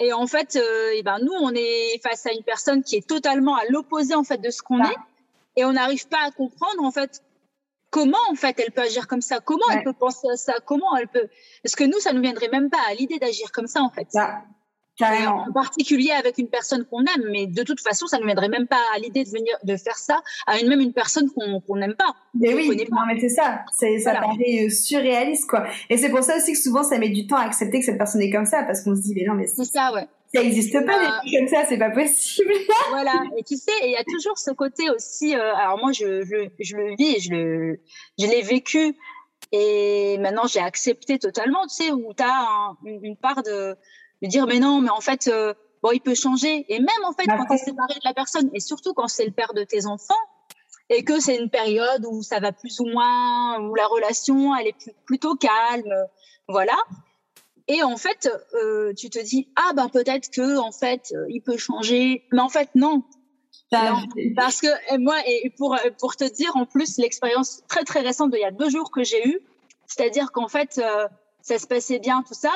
et 0.00 0.12
en 0.12 0.26
fait 0.26 0.58
et 0.94 1.02
ben 1.02 1.18
nous 1.22 1.34
on 1.38 1.52
est 1.54 2.00
face 2.02 2.24
à 2.26 2.32
une 2.32 2.44
personne 2.44 2.82
qui 2.82 2.96
est 2.96 3.06
totalement 3.06 3.56
à 3.56 3.64
l'opposé 3.68 4.14
en 4.14 4.24
fait 4.24 4.38
de 4.38 4.50
ce 4.50 4.62
qu'on 4.62 4.82
est. 4.82 4.96
Et 5.56 5.66
on 5.66 5.72
n'arrive 5.72 6.08
pas 6.08 6.24
à 6.26 6.30
comprendre 6.30 6.82
en 6.82 6.90
fait 6.90 7.22
comment 7.92 8.18
en 8.30 8.34
fait 8.34 8.58
elle 8.58 8.72
peut 8.72 8.80
agir 8.80 9.06
comme 9.06 9.20
ça? 9.20 9.38
Comment 9.38 9.66
elle 9.72 9.84
peut 9.84 9.92
penser 9.92 10.26
à 10.32 10.36
ça? 10.36 10.54
Comment 10.64 10.96
elle 10.96 11.06
peut? 11.06 11.28
Parce 11.62 11.76
que 11.76 11.84
nous, 11.84 12.00
ça 12.00 12.12
nous 12.12 12.22
viendrait 12.22 12.48
même 12.48 12.70
pas 12.70 12.80
à 12.90 12.94
l'idée 12.94 13.20
d'agir 13.20 13.52
comme 13.52 13.68
ça 13.68 13.82
en 13.82 13.90
fait. 13.90 14.08
Carrément. 14.98 15.46
En 15.48 15.52
particulier 15.52 16.10
avec 16.10 16.36
une 16.36 16.48
personne 16.48 16.84
qu'on 16.84 17.00
aime, 17.00 17.30
mais 17.30 17.46
de 17.46 17.62
toute 17.62 17.80
façon, 17.80 18.06
ça 18.06 18.18
ne 18.18 18.26
viendrait 18.26 18.50
même 18.50 18.66
pas 18.66 18.80
à 18.94 18.98
l'idée 18.98 19.24
de 19.24 19.30
venir 19.30 19.56
de 19.64 19.76
faire 19.76 19.96
ça 19.96 20.22
à 20.46 20.58
une 20.58 20.68
même 20.68 20.80
une 20.80 20.92
personne 20.92 21.30
qu'on 21.30 21.76
n'aime 21.76 21.94
pas. 21.94 22.14
Mais 22.34 22.52
oui, 22.52 22.68
non, 22.90 23.00
mais 23.06 23.18
c'est 23.18 23.30
ça, 23.30 23.64
c'est 23.72 23.98
ça 24.00 24.14
paraît 24.14 24.66
euh, 24.66 24.68
surréaliste 24.68 25.48
quoi. 25.48 25.66
Et 25.88 25.96
c'est 25.96 26.10
pour 26.10 26.22
ça 26.22 26.36
aussi 26.36 26.52
que 26.52 26.58
souvent 26.58 26.82
ça 26.82 26.98
met 26.98 27.08
du 27.08 27.26
temps 27.26 27.36
à 27.36 27.44
accepter 27.44 27.78
que 27.78 27.86
cette 27.86 27.98
personne 27.98 28.20
est 28.22 28.30
comme 28.30 28.44
ça 28.44 28.64
parce 28.64 28.82
qu'on 28.82 28.94
se 28.94 29.02
dit 29.02 29.14
mais 29.14 29.24
non 29.26 29.34
mais 29.34 29.46
c'est 29.46 29.64
ça 29.64 29.92
ouais. 29.94 30.06
Ça 30.34 30.42
n'existe 30.42 30.72
pas 30.86 30.98
des 30.98 31.06
trucs 31.06 31.38
comme 31.38 31.48
ça, 31.48 31.66
c'est 31.68 31.78
pas 31.78 31.90
possible. 31.90 32.52
voilà, 32.90 33.22
et 33.36 33.42
tu 33.42 33.56
sais, 33.56 33.72
il 33.84 33.90
y 33.90 33.96
a 33.96 34.04
toujours 34.04 34.38
ce 34.38 34.50
côté 34.50 34.88
aussi. 34.90 35.36
Euh, 35.36 35.54
alors 35.54 35.78
moi, 35.78 35.92
je, 35.92 36.24
je, 36.24 36.48
je, 36.58 36.76
le 36.76 36.94
vis, 36.96 37.20
je 37.20 37.30
le, 37.32 37.80
je 38.18 38.26
l'ai 38.26 38.40
vécu, 38.40 38.96
et 39.52 40.16
maintenant 40.18 40.46
j'ai 40.46 40.60
accepté 40.60 41.18
totalement. 41.18 41.66
Tu 41.66 41.84
sais, 41.84 41.90
où 41.92 42.14
tu 42.14 42.22
as 42.22 42.72
une 42.84 43.16
part 43.16 43.42
de 43.42 43.76
de 44.22 44.28
dire 44.28 44.46
mais 44.46 44.60
non, 44.60 44.80
mais 44.80 44.90
en 44.90 45.00
fait, 45.00 45.28
euh, 45.28 45.52
bon, 45.82 45.90
il 45.92 46.00
peut 46.00 46.14
changer. 46.14 46.64
Et 46.68 46.78
même 46.78 47.04
en 47.04 47.12
fait, 47.12 47.26
quand 47.26 47.46
tu 47.46 47.54
es 47.54 47.58
séparé 47.58 47.94
de 47.94 48.04
la 48.04 48.14
personne, 48.14 48.48
et 48.54 48.60
surtout 48.60 48.94
quand 48.94 49.08
c'est 49.08 49.26
le 49.26 49.32
père 49.32 49.52
de 49.52 49.64
tes 49.64 49.86
enfants, 49.86 50.14
et 50.88 51.04
que 51.04 51.20
c'est 51.20 51.36
une 51.36 51.50
période 51.50 52.06
où 52.06 52.22
ça 52.22 52.40
va 52.40 52.52
plus 52.52 52.80
ou 52.80 52.86
moins, 52.86 53.60
où 53.60 53.74
la 53.74 53.86
relation, 53.86 54.54
elle 54.56 54.68
est 54.68 54.94
plutôt 55.04 55.34
calme, 55.34 56.06
voilà. 56.48 56.76
Et 57.68 57.82
en 57.82 57.96
fait, 57.96 58.28
euh, 58.54 58.92
tu 58.94 59.08
te 59.10 59.18
dis 59.18 59.48
ah 59.56 59.72
ben 59.74 59.88
peut-être 59.88 60.30
que 60.30 60.58
en 60.58 60.72
fait, 60.72 61.14
il 61.28 61.40
peut 61.40 61.56
changer, 61.56 62.24
mais 62.32 62.40
en 62.40 62.48
fait 62.48 62.70
non. 62.74 63.02
parce 64.36 64.60
que 64.60 64.98
moi 64.98 65.16
et 65.26 65.50
pour 65.56 65.76
pour 65.98 66.16
te 66.16 66.24
dire 66.24 66.56
en 66.56 66.66
plus 66.66 66.98
l'expérience 66.98 67.62
très 67.68 67.84
très 67.84 68.00
récente 68.00 68.30
d'il 68.30 68.40
y 68.40 68.44
a 68.44 68.50
deux 68.50 68.68
jours 68.68 68.90
que 68.90 69.04
j'ai 69.04 69.26
eue, 69.28 69.40
c'est-à-dire 69.86 70.32
qu'en 70.32 70.48
fait 70.48 70.78
euh, 70.78 71.08
ça 71.40 71.58
se 71.58 71.66
passait 71.66 71.98
bien 71.98 72.22
tout 72.26 72.34
ça, 72.34 72.52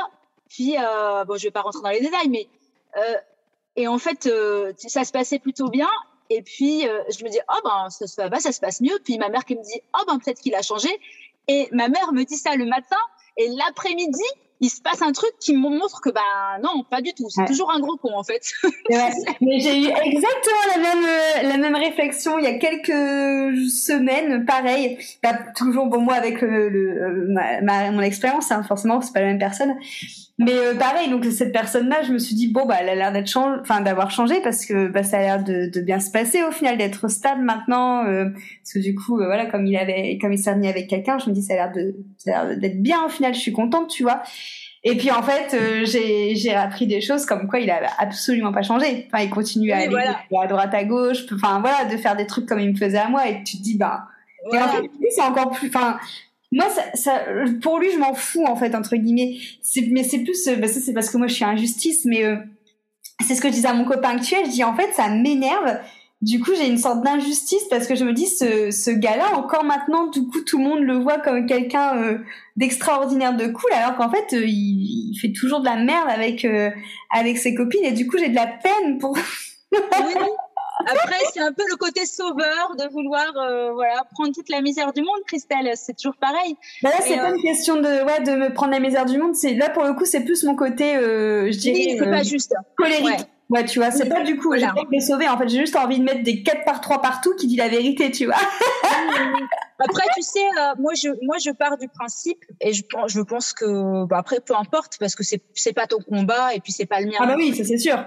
puis, 0.48 0.76
euh, 0.78 1.24
bon, 1.24 1.36
je 1.36 1.44
vais 1.44 1.50
pas 1.50 1.62
rentrer 1.62 1.82
dans 1.82 1.90
les 1.90 2.00
détails, 2.00 2.28
mais 2.28 2.48
euh, 2.96 3.16
et 3.76 3.88
en 3.88 3.98
fait, 3.98 4.26
euh, 4.26 4.72
ça 4.78 5.04
se 5.04 5.12
passait 5.12 5.38
plutôt 5.38 5.68
bien. 5.68 5.88
Et 6.30 6.42
puis, 6.42 6.88
euh, 6.88 7.02
je 7.16 7.24
me 7.24 7.30
dis, 7.30 7.38
oh 7.48 7.60
ben, 7.62 7.90
ça, 7.90 8.06
ça, 8.06 8.40
ça 8.40 8.52
se 8.52 8.60
passe 8.60 8.80
mieux. 8.80 8.98
Puis 9.04 9.18
ma 9.18 9.28
mère 9.28 9.44
qui 9.44 9.54
me 9.54 9.62
dit, 9.62 9.80
oh 9.94 10.04
ben, 10.06 10.18
peut-être 10.18 10.40
qu'il 10.40 10.54
a 10.54 10.62
changé. 10.62 10.88
Et 11.48 11.68
ma 11.72 11.88
mère 11.88 12.12
me 12.12 12.24
dit 12.24 12.36
ça 12.36 12.56
le 12.56 12.64
matin. 12.64 12.96
Et 13.36 13.48
l'après-midi, 13.48 14.22
il 14.60 14.70
se 14.70 14.80
passe 14.80 15.02
un 15.02 15.12
truc 15.12 15.32
qui 15.38 15.54
me 15.54 15.68
montre 15.68 16.00
que 16.00 16.10
bah 16.10 16.20
non, 16.62 16.84
pas 16.90 17.02
du 17.02 17.12
tout. 17.12 17.28
C'est 17.28 17.44
toujours 17.44 17.70
un 17.70 17.80
gros 17.80 17.96
con 17.96 18.16
en 18.16 18.24
fait. 18.24 18.42
Mais 19.40 19.60
j'ai 19.60 19.82
eu 19.82 19.88
exactement 19.88 20.64
la 20.74 20.78
même 20.80 21.04
euh, 21.04 21.48
la 21.48 21.56
même 21.58 21.74
réflexion 21.74 22.38
il 22.38 22.44
y 22.44 22.48
a 22.48 22.58
quelques 22.58 23.70
semaines, 23.70 24.46
pareil. 24.46 24.98
Pas 25.22 25.34
toujours 25.54 25.86
bon 25.86 26.00
moi 26.00 26.14
avec 26.14 26.40
le, 26.40 26.68
le 26.70 27.28
ma, 27.62 27.90
mon 27.90 28.00
expérience, 28.00 28.50
hein, 28.50 28.62
forcément 28.62 29.00
c'est 29.00 29.12
pas 29.12 29.20
la 29.20 29.26
même 29.26 29.38
personne. 29.38 29.76
Mais 30.38 30.52
euh, 30.52 30.74
pareil, 30.74 31.08
donc 31.08 31.24
cette 31.24 31.52
personne-là, 31.52 32.02
je 32.02 32.12
me 32.12 32.18
suis 32.18 32.34
dit 32.34 32.48
bon 32.48 32.66
bah 32.66 32.76
elle 32.80 32.90
a 32.90 32.94
l'air 32.94 33.12
d'être 33.12 33.28
changé, 33.28 33.58
enfin 33.62 33.80
d'avoir 33.80 34.10
changé 34.10 34.42
parce 34.42 34.66
que 34.66 34.88
bah 34.88 35.02
ça 35.02 35.16
a 35.16 35.20
l'air 35.20 35.44
de, 35.44 35.70
de, 35.72 35.80
bien 35.80 35.98
se 35.98 36.10
passer 36.10 36.42
au 36.42 36.50
final, 36.50 36.76
d'être 36.76 37.08
stable 37.08 37.42
maintenant. 37.42 38.04
Euh, 38.04 38.26
parce 38.62 38.74
que 38.74 38.78
du 38.80 38.94
coup, 38.94 39.18
euh, 39.18 39.26
voilà, 39.26 39.46
comme 39.46 39.64
il 39.64 39.76
avait, 39.78 40.18
comme 40.20 40.34
il 40.34 40.38
s'est 40.38 40.52
remis 40.52 40.68
avec 40.68 40.88
quelqu'un, 40.88 41.18
je 41.18 41.30
me 41.30 41.34
dis 41.34 41.42
ça 41.42 41.54
a 41.54 41.56
l'air 41.56 41.72
de, 41.72 41.96
ça 42.18 42.40
a 42.40 42.44
l'air 42.44 42.58
d'être 42.58 42.82
bien 42.82 43.02
au 43.06 43.08
final. 43.08 43.32
Je 43.32 43.40
suis 43.40 43.52
contente, 43.52 43.88
tu 43.88 44.02
vois. 44.02 44.22
Et 44.84 44.96
puis 44.98 45.10
en 45.10 45.22
fait, 45.22 45.56
j'ai 45.84 46.36
j'ai 46.36 46.54
appris 46.54 46.86
des 46.86 47.00
choses 47.00 47.24
comme 47.24 47.48
quoi 47.48 47.58
il 47.58 47.70
a 47.70 47.80
absolument 47.98 48.52
pas 48.52 48.62
changé. 48.62 49.08
Enfin, 49.10 49.24
il 49.24 49.30
continue 49.30 49.72
à 49.72 49.78
aller 49.78 49.96
à 49.96 50.46
droite 50.46 50.74
à 50.74 50.84
gauche. 50.84 51.24
Enfin 51.32 51.60
voilà, 51.60 51.86
de 51.86 51.96
faire 51.96 52.14
des 52.14 52.26
trucs 52.26 52.46
comme 52.46 52.60
il 52.60 52.72
me 52.72 52.76
faisait 52.76 52.98
à 52.98 53.08
moi. 53.08 53.26
Et 53.26 53.42
tu 53.42 53.56
te 53.56 53.62
dis 53.62 53.78
bah. 53.78 54.04
Et 54.52 54.58
en 54.58 54.68
fait, 54.68 54.84
c'est 55.10 55.22
encore 55.22 55.50
plus. 55.50 55.68
Enfin, 55.74 55.98
moi, 56.52 56.66
ça, 56.70 56.82
ça, 56.94 57.24
pour 57.60 57.78
lui, 57.78 57.90
je 57.92 57.98
m'en 57.98 58.14
fous 58.14 58.44
en 58.44 58.56
fait 58.56 58.74
entre 58.74 58.96
guillemets. 58.96 59.38
Mais 59.90 60.04
c'est 60.04 60.20
plus, 60.20 60.48
bah, 60.58 60.68
ça 60.68 60.80
c'est 60.80 60.92
parce 60.92 61.10
que 61.10 61.18
moi 61.18 61.26
je 61.26 61.34
suis 61.34 61.44
injustice, 61.44 62.04
mais 62.04 62.24
euh, 62.24 62.36
c'est 63.26 63.34
ce 63.34 63.40
que 63.40 63.48
je 63.48 63.54
disais 63.54 63.68
à 63.68 63.74
mon 63.74 63.84
copain 63.84 64.16
actuel. 64.16 64.46
Je 64.46 64.50
dis 64.50 64.64
en 64.64 64.74
fait, 64.74 64.92
ça 64.94 65.08
m'énerve. 65.08 65.78
Du 66.22 66.40
coup, 66.40 66.52
j'ai 66.56 66.66
une 66.66 66.78
sorte 66.78 67.04
d'injustice 67.04 67.64
parce 67.68 67.86
que 67.86 67.94
je 67.94 68.04
me 68.04 68.14
dis 68.14 68.26
ce, 68.26 68.70
ce 68.70 68.90
gars-là, 68.90 69.36
encore 69.36 69.64
maintenant, 69.64 70.06
du 70.06 70.26
coup, 70.26 70.40
tout 70.40 70.56
le 70.58 70.64
monde 70.64 70.80
le 70.80 70.96
voit 70.96 71.18
comme 71.18 71.44
quelqu'un 71.44 71.96
euh, 71.98 72.18
d'extraordinaire, 72.56 73.36
de 73.36 73.48
cool, 73.48 73.70
alors 73.74 73.96
qu'en 73.96 74.10
fait, 74.10 74.34
euh, 74.34 74.44
il, 74.46 75.12
il, 75.12 75.18
fait 75.20 75.32
toujours 75.32 75.60
de 75.60 75.66
la 75.66 75.76
merde 75.76 76.08
avec 76.08 76.46
avec 77.10 77.36
ses 77.36 77.54
copines 77.54 77.84
et 77.84 77.92
du 77.92 78.06
coup, 78.06 78.16
j'ai 78.18 78.30
de 78.30 78.34
la 78.34 78.46
peine 78.46 78.98
pour. 78.98 79.18
Après, 80.86 81.16
c'est 81.32 81.40
un 81.40 81.52
peu 81.52 81.64
le 81.68 81.76
côté 81.76 82.06
sauveur 82.06 82.76
de 82.78 82.88
vouloir 82.92 83.26
euh, 83.36 83.72
voilà, 83.72 84.04
prendre 84.12 84.32
toute 84.32 84.48
la 84.48 84.60
misère 84.60 84.92
du 84.92 85.02
monde, 85.02 85.20
Christelle. 85.26 85.72
C'est 85.74 85.96
toujours 85.96 86.16
pareil. 86.16 86.56
Bah 86.82 86.90
là, 86.90 86.96
c'est 87.00 87.16
pas 87.16 87.30
une 87.30 87.34
euh, 87.34 87.42
question 87.42 87.76
de, 87.76 88.04
ouais, 88.04 88.20
de 88.20 88.36
me 88.36 88.52
prendre 88.52 88.72
la 88.72 88.80
misère 88.80 89.04
du 89.04 89.18
monde. 89.18 89.34
C'est 89.34 89.54
Là, 89.54 89.70
pour 89.70 89.84
le 89.84 89.94
coup, 89.94 90.04
c'est 90.04 90.24
plus 90.24 90.44
mon 90.44 90.54
côté, 90.54 90.96
euh, 90.96 91.50
je 91.50 91.58
dirais. 91.58 91.76
Oui, 91.76 91.96
c'est 91.98 92.10
pas 92.10 92.22
juste. 92.22 92.54
Colérique. 92.76 93.26
Ouais. 93.48 93.64
tu 93.64 93.78
vois, 93.78 93.90
c'est 93.90 94.08
pas 94.08 94.22
du 94.22 94.36
coup, 94.36 94.54
j'ai 94.54 94.66
pas 94.66 94.72
envie 94.72 94.86
de 94.86 94.92
les 94.92 95.00
sauver. 95.00 95.28
En 95.28 95.38
fait, 95.38 95.48
j'ai 95.48 95.58
juste 95.58 95.76
envie 95.76 95.98
de 95.98 96.04
mettre 96.04 96.22
des 96.22 96.42
4 96.42 96.64
par 96.64 96.80
3 96.80 97.00
partout 97.00 97.34
qui 97.36 97.46
dit 97.46 97.56
la 97.56 97.68
vérité, 97.68 98.10
tu 98.10 98.26
vois. 98.26 98.34
après, 99.78 100.04
tu 100.14 100.22
sais, 100.22 100.44
moi, 100.78 100.92
je, 100.94 101.08
moi, 101.22 101.36
je 101.38 101.50
pars 101.50 101.78
du 101.78 101.88
principe 101.88 102.44
et 102.60 102.72
je, 102.72 102.82
je 103.06 103.20
pense 103.20 103.52
que, 103.52 104.04
bah, 104.06 104.18
après, 104.18 104.40
peu 104.40 104.54
importe, 104.54 104.98
parce 104.98 105.14
que 105.14 105.24
c'est, 105.24 105.42
c'est 105.54 105.72
pas 105.72 105.86
ton 105.86 105.98
combat 105.98 106.54
et 106.54 106.60
puis 106.60 106.72
c'est 106.72 106.86
pas 106.86 107.00
le 107.00 107.06
mien. 107.06 107.18
Ah 107.20 107.26
bah 107.26 107.34
oui, 107.36 107.54
ça 107.56 107.64
c'est 107.64 107.78
sûr 107.78 108.04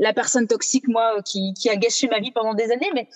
la 0.00 0.14
personne 0.14 0.48
toxique, 0.48 0.88
moi, 0.88 1.18
euh, 1.18 1.22
qui, 1.22 1.54
qui, 1.54 1.68
a 1.68 1.76
gâché 1.76 2.08
ma 2.08 2.18
vie 2.18 2.32
pendant 2.32 2.54
des 2.54 2.72
années. 2.72 2.90
Mais, 2.94 3.08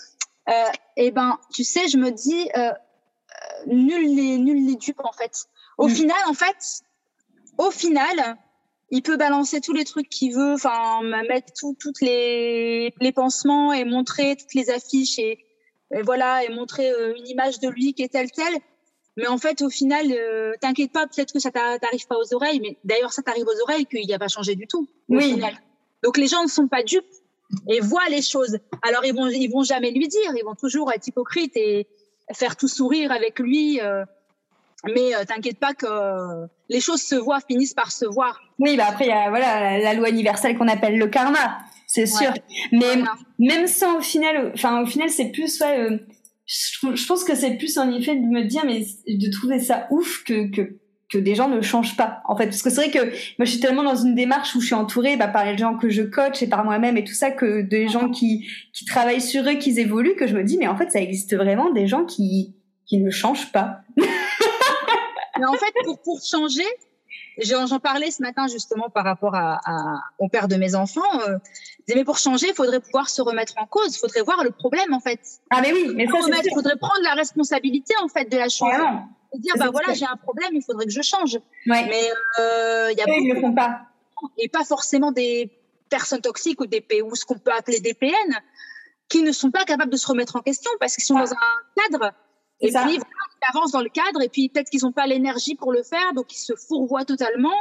euh, 0.51 0.71
eh 0.97 1.11
ben, 1.11 1.39
tu 1.53 1.65
sais, 1.65 1.89
je 1.89 1.97
me 1.97 2.11
dis, 2.11 2.49
euh, 2.57 2.71
nul 3.67 4.15
n'est 4.15 4.37
nul 4.37 4.65
n'est 4.65 4.77
dupe 4.77 5.01
en 5.03 5.13
fait. 5.13 5.47
Au 5.79 5.89
mm. 5.89 5.91
final, 5.91 6.17
en 6.29 6.35
fait, 6.35 6.83
au 7.59 7.71
final, 7.71 8.37
il 8.91 9.03
peut 9.03 9.17
balancer 9.17 9.61
tous 9.61 9.73
les 9.73 9.85
trucs 9.85 10.09
qu'il 10.11 10.35
veut, 10.35 10.53
enfin, 10.53 11.01
mettre 11.27 11.53
toutes 11.81 12.01
les, 12.03 12.95
les 13.01 13.13
pansements 13.13 13.73
et 13.73 13.85
montrer 13.85 14.37
toutes 14.37 14.55
les 14.55 14.71
affiches 14.71 15.19
et, 15.19 15.39
voilà, 16.03 16.45
et 16.45 16.51
montrer 16.51 16.91
une 17.17 17.27
image 17.27 17.61
de 17.61 17.69
lui 17.69 17.95
qui 17.95 18.03
est 18.03 18.13
telle 18.13 18.31
telle. 18.31 18.55
Mais 19.17 19.27
en 19.29 19.39
fait, 19.39 19.63
au 19.63 19.71
final, 19.71 20.07
t'inquiète 20.61 20.93
pas, 20.93 21.07
peut-être 21.07 21.33
que 21.33 21.39
ça 21.39 21.51
t'arrive 21.51 22.07
pas 22.09 22.17
aux 22.19 22.35
oreilles, 22.35 22.61
mais 22.61 22.77
d'ailleurs, 22.85 23.13
ça 23.13 23.23
t'arrive 23.23 23.47
aux 23.47 23.63
oreilles 23.63 23.87
qu'il 23.87 24.05
n'y 24.07 24.15
a 24.15 24.19
pas 24.19 24.29
changé 24.29 24.55
du 24.55 24.67
tout. 24.67 24.87
oui. 25.09 25.41
Donc 26.05 26.19
les 26.19 26.29
gens 26.29 26.43
ne 26.43 26.49
sont 26.49 26.69
pas 26.69 26.83
dupes 26.83 27.05
et 27.69 27.81
voient 27.81 28.09
les 28.11 28.23
choses. 28.23 28.59
Alors 28.83 29.05
ils 29.05 29.15
vont 29.15 29.27
ils 29.29 29.49
vont 29.49 29.65
jamais 29.65 29.91
lui 29.91 30.07
dire, 30.07 30.33
ils 30.37 30.45
vont 30.45 30.55
toujours 30.55 30.93
être 30.93 31.07
hypocrites 31.07 31.57
et 31.57 31.89
faire 32.33 32.57
tout 32.57 32.69
sourire 32.69 33.11
avec 33.11 33.39
lui. 33.39 33.81
Euh, 33.81 34.05
mais 34.85 35.15
euh, 35.15 35.25
t'inquiète 35.25 35.59
pas 35.59 35.73
que 35.73 35.87
les 36.69 36.81
choses 36.81 37.01
se 37.01 37.15
voient, 37.15 37.41
finissent 37.41 37.75
par 37.75 37.91
se 37.91 38.05
voir. 38.05 38.39
Oui, 38.59 38.77
bah 38.77 38.85
après 38.89 39.07
il 39.07 39.09
y 39.09 39.13
a 39.13 39.31
voilà 39.31 39.79
la 39.79 39.95
loi 39.95 40.11
universelle 40.11 40.59
qu'on 40.59 40.69
appelle 40.69 40.99
le 40.99 41.07
karma, 41.07 41.59
c'est 41.87 42.07
sûr. 42.07 42.33
Mais 42.71 42.97
même 43.39 43.67
sans 43.67 43.99
au 43.99 44.03
final, 44.03 44.53
enfin 44.55 44.83
au 44.83 44.87
final 44.87 45.09
c'est 45.09 45.31
plus 45.31 45.61
ouais, 45.61 45.81
euh, 45.81 45.99
je, 46.47 47.07
pense 47.07 47.25
que 47.25 47.35
c'est 47.35 47.53
plus 47.57 47.79
en 47.79 47.91
effet 47.93 48.15
de 48.15 48.27
me 48.27 48.45
dire 48.45 48.63
mais 48.67 48.85
de 49.09 49.31
trouver 49.31 49.59
ça 49.59 49.87
ouf 49.91 50.23
que 50.25 50.51
que 50.51 50.77
que 51.11 51.19
des 51.19 51.35
gens 51.35 51.49
ne 51.49 51.61
changent 51.61 51.97
pas 51.97 52.23
en 52.27 52.37
fait. 52.37 52.47
Parce 52.47 52.63
que 52.63 52.71
c'est 52.71 52.89
vrai 52.89 52.91
que 52.91 53.05
moi 53.39 53.45
je 53.45 53.51
suis 53.51 53.61
tellement 53.61 53.83
dans 53.83 53.97
une 53.97 54.15
démarche 54.15 54.55
où 54.55 54.61
je 54.61 54.67
suis 54.67 54.75
entourée 54.75 55.17
bah, 55.17 55.29
par 55.29 55.45
les 55.45 55.57
gens 55.57 55.77
que 55.77 55.89
je 55.89 56.03
coach 56.03 56.43
et 56.43 56.47
par 56.47 56.65
moi-même 56.65 56.97
et 56.97 57.05
tout 57.05 57.15
ça 57.15 57.31
que 57.31 57.61
des 57.61 57.89
gens 57.89 58.09
qui 58.09 58.49
qui 58.73 58.85
travaillent 58.85 59.21
sur 59.21 59.49
eux 59.49 59.55
qui 59.55 59.79
évoluent 59.79 60.17
que 60.17 60.27
je 60.27 60.35
me 60.35 60.43
dis 60.43 60.57
mais 60.59 60.67
en 60.67 60.77
fait 60.77 60.91
ça 60.91 61.01
existe 61.01 61.35
vraiment 61.37 61.71
des 61.71 61.87
gens 61.87 62.05
qui 62.05 62.55
qui 62.87 62.99
ne 62.99 63.11
changent 63.11 63.53
pas. 63.53 63.81
Mais 65.39 65.47
en 65.47 65.55
fait 65.55 65.73
pour 65.85 66.01
pour 66.03 66.21
changer 66.25 66.65
j'en 67.39 67.81
parlais 67.81 68.11
ce 68.11 68.23
matin 68.23 68.47
justement 68.47 68.89
par 68.91 69.05
rapport 69.05 69.35
à, 69.35 69.61
au 70.19 70.29
père 70.29 70.49
de 70.49 70.57
mes 70.57 70.75
enfants 70.75 71.01
euh, 71.29 71.39
mais 71.95 72.05
pour 72.05 72.19
changer 72.19 72.49
il 72.49 72.55
faudrait 72.55 72.81
pouvoir 72.81 73.09
se 73.09 73.23
remettre 73.23 73.55
en 73.57 73.67
cause 73.67 73.95
il 73.95 73.99
faudrait 73.99 74.23
voir 74.23 74.45
le 74.45 74.51
problème 74.51 74.93
en 74.93 75.01
fait. 75.01 75.21
Ah 75.51 75.61
mais 75.61 75.73
oui 75.73 75.93
mais 75.95 76.07
ça 76.07 76.41
il 76.45 76.55
faudrait 76.55 76.77
prendre 76.77 77.03
la 77.03 77.15
responsabilité 77.15 77.95
en 78.03 78.09
fait 78.09 78.31
de 78.31 78.37
la 78.37 78.49
chose. 78.49 78.71
Dire 79.35 79.55
bah 79.59 79.71
voilà 79.73 79.95
j'ai 79.95 80.07
un 80.07 80.17
problème 80.17 80.51
il 80.53 80.63
faudrait 80.63 80.87
que 80.87 80.93
je 80.93 81.03
change. 81.03 81.35
Ouais. 81.67 81.87
mais 81.89 82.09
euh, 82.39 82.93
y 82.97 83.01
a 83.01 83.05
ils 83.09 83.29
ne 83.29 83.35
le 83.35 83.41
font 83.41 83.55
pas. 83.55 83.83
et 84.39 84.49
pas 84.49 84.65
forcément 84.65 85.11
des 85.11 85.51
personnes 85.91 86.21
toxiques 86.21 86.61
ou 86.61 86.67
des 86.67 86.81
P, 86.81 87.03
ou 87.03 87.15
ce 87.15 87.25
qu'on 87.25 87.39
peut 87.39 87.53
appeler 87.53 87.81
des 87.81 87.95
PN 87.95 88.13
qui 89.09 89.23
ne 89.23 89.33
sont 89.33 89.51
pas 89.51 89.65
capables 89.65 89.93
de 89.93 89.97
se 89.97 90.07
remettre 90.07 90.37
en 90.37 90.41
question 90.41 90.71
parce 90.81 90.95
qu'ils 90.95 91.05
sont 91.05 91.19
dans 91.19 91.33
un 91.33 91.91
cadre 91.91 92.13
et 92.61 92.73
puis 92.73 92.95
ils 92.95 93.49
avancent 93.49 93.73
dans 93.73 93.83
le 93.83 93.91
cadre 93.91 94.23
et 94.23 94.29
puis 94.29 94.49
peut-être 94.49 94.71
qu'ils 94.71 94.85
n'ont 94.85 94.93
pas 94.93 95.07
l'énergie 95.07 95.55
pour 95.55 95.73
le 95.73 95.83
faire 95.83 96.13
donc 96.15 96.33
ils 96.33 96.39
se 96.39 96.55
fourvoient 96.55 97.05
totalement 97.05 97.57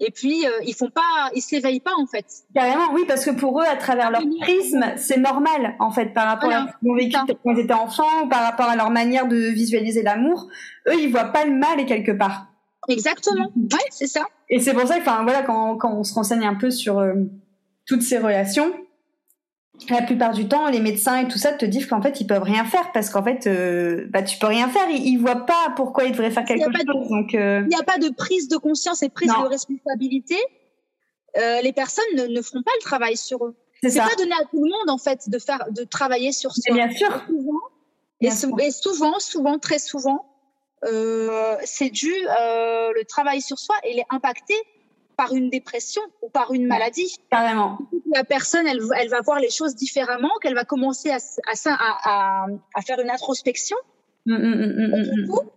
et 0.00 0.10
puis 0.10 0.46
euh, 0.46 0.50
ils 0.64 0.74
font 0.74 0.88
pas, 0.88 1.30
ils 1.34 1.42
s'éveillent 1.42 1.80
pas 1.80 1.94
en 1.98 2.06
fait. 2.06 2.24
Carrément, 2.54 2.92
oui, 2.94 3.04
parce 3.06 3.24
que 3.24 3.30
pour 3.30 3.60
eux, 3.60 3.64
à 3.64 3.76
travers 3.76 4.10
leur 4.10 4.22
prisme, 4.40 4.82
c'est 4.96 5.18
normal 5.18 5.76
en 5.78 5.90
fait 5.90 6.14
par 6.14 6.26
rapport 6.26 6.50
à 6.50 6.68
ce 6.68 6.78
qu'ils 6.78 6.90
ont 6.90 6.96
vécu 6.96 7.16
quand 7.44 7.52
ils 7.52 7.60
étaient 7.60 7.74
enfants, 7.74 8.24
ou 8.24 8.28
par 8.28 8.42
rapport 8.42 8.66
à 8.66 8.76
leur 8.76 8.90
manière 8.90 9.28
de 9.28 9.36
visualiser 9.36 10.02
l'amour. 10.02 10.48
Eux, 10.88 10.98
ils 10.98 11.10
voient 11.10 11.24
pas 11.24 11.44
le 11.44 11.52
mal 11.52 11.78
et 11.78 11.84
quelque 11.84 12.12
part. 12.12 12.46
Exactement. 12.88 13.50
Ouais, 13.54 13.78
c'est 13.90 14.06
ça. 14.06 14.22
Et 14.48 14.58
c'est 14.58 14.72
pour 14.72 14.86
ça, 14.86 14.96
enfin 14.98 15.22
voilà, 15.22 15.42
quand, 15.42 15.76
quand 15.76 15.92
on 15.92 16.02
se 16.02 16.14
renseigne 16.14 16.46
un 16.46 16.54
peu 16.54 16.70
sur 16.70 16.98
euh, 16.98 17.12
toutes 17.86 18.02
ces 18.02 18.16
relations, 18.16 18.72
la 19.88 20.02
plupart 20.02 20.32
du 20.32 20.48
temps, 20.48 20.68
les 20.68 20.80
médecins 20.80 21.18
et 21.20 21.28
tout 21.28 21.38
ça 21.38 21.52
te 21.52 21.64
disent 21.64 21.86
qu'en 21.86 22.02
fait, 22.02 22.20
ils 22.20 22.26
peuvent 22.26 22.42
rien 22.42 22.64
faire 22.64 22.92
parce 22.92 23.10
qu'en 23.10 23.22
fait, 23.22 23.46
euh, 23.46 24.06
bah, 24.10 24.22
tu 24.22 24.38
peux 24.38 24.46
rien 24.46 24.68
faire. 24.68 24.88
Ils, 24.90 25.16
voient 25.16 25.46
pas 25.46 25.72
pourquoi 25.76 26.04
ils 26.04 26.12
devraient 26.12 26.30
faire 26.30 26.44
quelque 26.44 26.64
chose. 26.64 27.08
donc, 27.08 27.34
euh, 27.34 27.62
il 27.62 27.68
n'y 27.68 27.80
a 27.80 27.84
pas 27.84 27.98
de 27.98 28.08
prise 28.10 28.48
de 28.48 28.56
conscience 28.56 29.02
et 29.02 29.08
prise 29.08 29.30
de 29.30 29.48
responsabilité. 29.48 30.36
Euh, 31.36 31.60
les 31.62 31.72
personnes 31.72 32.04
ne, 32.16 32.26
ne 32.26 32.42
feront 32.42 32.62
pas 32.62 32.72
le 32.78 32.82
travail 32.82 33.16
sur 33.16 33.44
eux. 33.44 33.56
C'est 33.82 33.96
pas 33.96 34.14
donné 34.18 34.32
à 34.32 34.44
tout 34.44 34.62
le 34.62 34.70
monde 34.70 34.90
en 34.90 34.98
fait 34.98 35.30
de 35.30 35.38
faire, 35.38 35.64
de 35.70 35.84
travailler 35.84 36.32
sur 36.32 36.52
soi. 36.52 36.74
bien 36.74 36.90
sûr. 36.90 37.24
Et 38.20 38.30
souvent, 38.30 38.58
et, 38.58 38.70
souvent, 38.70 39.18
souvent, 39.18 39.58
très 39.58 39.78
souvent, 39.78 40.26
c'est 40.82 41.90
dû 41.90 42.12
le 42.12 43.02
travail 43.04 43.40
sur 43.40 43.58
soi. 43.58 43.76
Et 43.84 43.92
il 43.92 43.98
est 43.98 44.06
impacté 44.10 44.54
par 45.20 45.34
une 45.34 45.50
dépression 45.50 46.00
ou 46.22 46.30
par 46.30 46.54
une 46.54 46.66
maladie. 46.66 47.14
Carrément. 47.30 47.78
La 48.14 48.24
personne, 48.24 48.66
elle, 48.66 48.80
elle 48.96 49.10
va 49.10 49.20
voir 49.20 49.38
les 49.38 49.50
choses 49.50 49.74
différemment, 49.74 50.30
qu'elle 50.40 50.54
va 50.54 50.64
commencer 50.64 51.10
à, 51.10 51.18
à, 51.46 52.46
à, 52.74 52.80
faire 52.80 52.98
une 53.00 53.10
introspection. 53.10 53.76
Mmh, 54.24 54.34
mmh, 54.34 54.54
mmh, 54.54 54.94
et, 54.94 55.10
du 55.10 55.28
coup, 55.28 55.50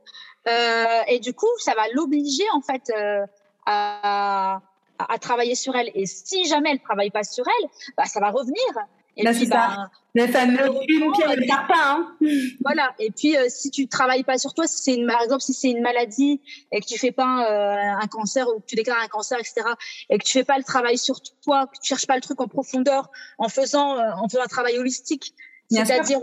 euh, 0.50 1.01
et, 1.08 1.20
du 1.20 1.34
coup, 1.34 1.48
ça 1.60 1.74
va 1.75 1.84
l'obliger 1.93 2.43
en 2.53 2.60
fait 2.60 2.91
euh, 2.93 3.25
à, 3.65 4.60
à, 5.00 5.17
travailler 5.20 5.55
sur 5.55 5.74
elle. 5.77 5.91
Et 5.96 6.08
si 6.08 6.43
jamais 6.43 6.72
elle 6.72 6.82
travaille 6.82 7.12
pas 7.12 7.24
sur 7.24 7.46
elle, 7.48 7.70
bah, 7.96 8.03
ça 8.03 8.20
va 8.20 8.32
revenir. 8.32 8.67
Et 9.15 9.24
puis, 9.25 9.46
bah, 9.48 9.89
le 10.15 10.27
fameux 10.27 10.70
une 10.88 11.12
pas, 11.48 11.65
hein. 11.75 12.15
Voilà. 12.63 12.93
Et 13.00 13.10
puis, 13.12 13.36
euh, 13.36 13.46
si 13.50 13.72
tu 13.72 13.88
travailles 13.88 14.24
pas 14.24 14.38
sur 14.38 14.53
toi, 14.53 14.67
si 14.67 14.82
c'est 14.82 14.96
une, 14.96 15.08
par 15.08 15.22
exemple, 15.22 15.41
si 15.41 15.53
c'est 15.53 15.72
une 15.72 15.82
maladie 15.82 16.39
et 16.72 16.82
que 16.82 16.86
tu 16.86 17.00
fais 17.00 17.12
pas 17.12 17.50
euh, 17.50 18.01
un 18.01 18.08
cancer 18.08 18.48
ou 18.48 18.60
que 18.60 18.65
tu 18.65 18.75
déclares 18.75 19.01
un 19.03 19.08
cancer, 19.08 19.39
etc., 19.39 19.62
et 20.10 20.17
que 20.20 20.24
tu 20.24 20.34
fais 20.34 20.43
pas 20.43 20.58
le 20.58 20.63
travail 20.63 20.98
sur 20.98 21.15
toi, 21.43 21.67
que 21.67 21.79
tu 21.79 21.88
cherches 21.88 22.05
pas 22.05 22.15
le 22.15 22.22
truc 22.22 22.41
en 22.41 22.48
profondeur, 22.48 23.10
en 23.39 23.50
faisant, 23.50 23.98
euh, 23.98 24.12
en 24.17 24.27
faisant 24.29 24.43
un 24.43 24.48
travail 24.48 24.77
holistique, 24.77 25.34
c'est-à-dire 25.72 26.20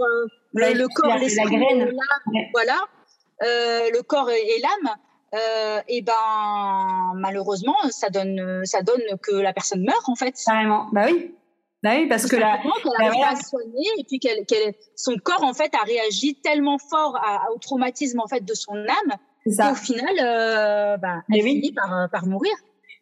le, 0.54 0.86
corps, 0.94 1.16
l'esprit, 1.16 1.58
l'âme, 1.58 1.90
voilà, 2.52 2.78
le 3.40 4.02
corps 4.02 4.30
et, 4.30 4.62
l'âme. 4.62 4.94
et 5.88 6.02
ben 6.02 7.12
malheureusement 7.16 7.76
ça 7.90 8.10
donne 8.10 8.64
ça 8.64 8.82
donne 8.82 9.02
que 9.22 9.32
la 9.32 9.52
personne 9.52 9.82
meurt 9.84 10.08
en 10.08 10.14
fait 10.14 10.34
carrément 10.44 10.88
bah 10.92 11.06
oui 11.10 11.34
bah 11.82 11.92
oui, 11.96 12.06
parce, 12.08 12.26
que 12.26 12.36
la, 12.36 12.58
qu'elle 12.58 13.10
pas 13.10 13.28
à 13.28 13.36
soigner 13.36 13.88
et 13.98 14.04
puis 14.04 14.18
qu'elle, 14.18 14.44
son 14.96 15.16
corps 15.16 15.44
en 15.44 15.54
fait 15.54 15.74
a 15.74 15.84
réagi 15.84 16.34
tellement 16.34 16.76
fort 16.78 17.18
au 17.54 17.58
traumatisme 17.58 18.20
en 18.20 18.26
fait 18.26 18.44
de 18.44 18.54
son 18.54 18.74
âme 18.74 19.16
qu'au 19.44 19.74
final, 19.74 20.14
euh, 20.22 20.96
bah, 20.98 21.22
elle 21.32 21.42
finit 21.42 21.72
par, 21.72 22.08
par 22.10 22.26
mourir. 22.26 22.52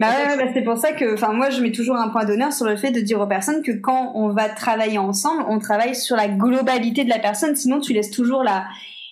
Bah 0.00 0.10
ouais, 0.10 0.36
bah 0.36 0.50
c'est 0.54 0.62
pour 0.62 0.78
ça 0.78 0.92
que, 0.92 1.14
enfin, 1.14 1.32
moi, 1.32 1.50
je 1.50 1.60
mets 1.60 1.72
toujours 1.72 1.96
un 1.96 2.08
point 2.10 2.24
d'honneur 2.24 2.52
sur 2.52 2.66
le 2.66 2.76
fait 2.76 2.92
de 2.92 3.00
dire 3.00 3.20
aux 3.20 3.26
personnes 3.26 3.64
que 3.64 3.72
quand 3.72 4.12
on 4.14 4.28
va 4.28 4.48
travailler 4.48 4.98
ensemble, 4.98 5.44
on 5.48 5.58
travaille 5.58 5.96
sur 5.96 6.14
la 6.14 6.28
globalité 6.28 7.02
de 7.02 7.08
la 7.08 7.18
personne. 7.18 7.56
Sinon, 7.56 7.80
tu 7.80 7.92
laisses 7.92 8.12
toujours 8.12 8.44
la, 8.44 8.68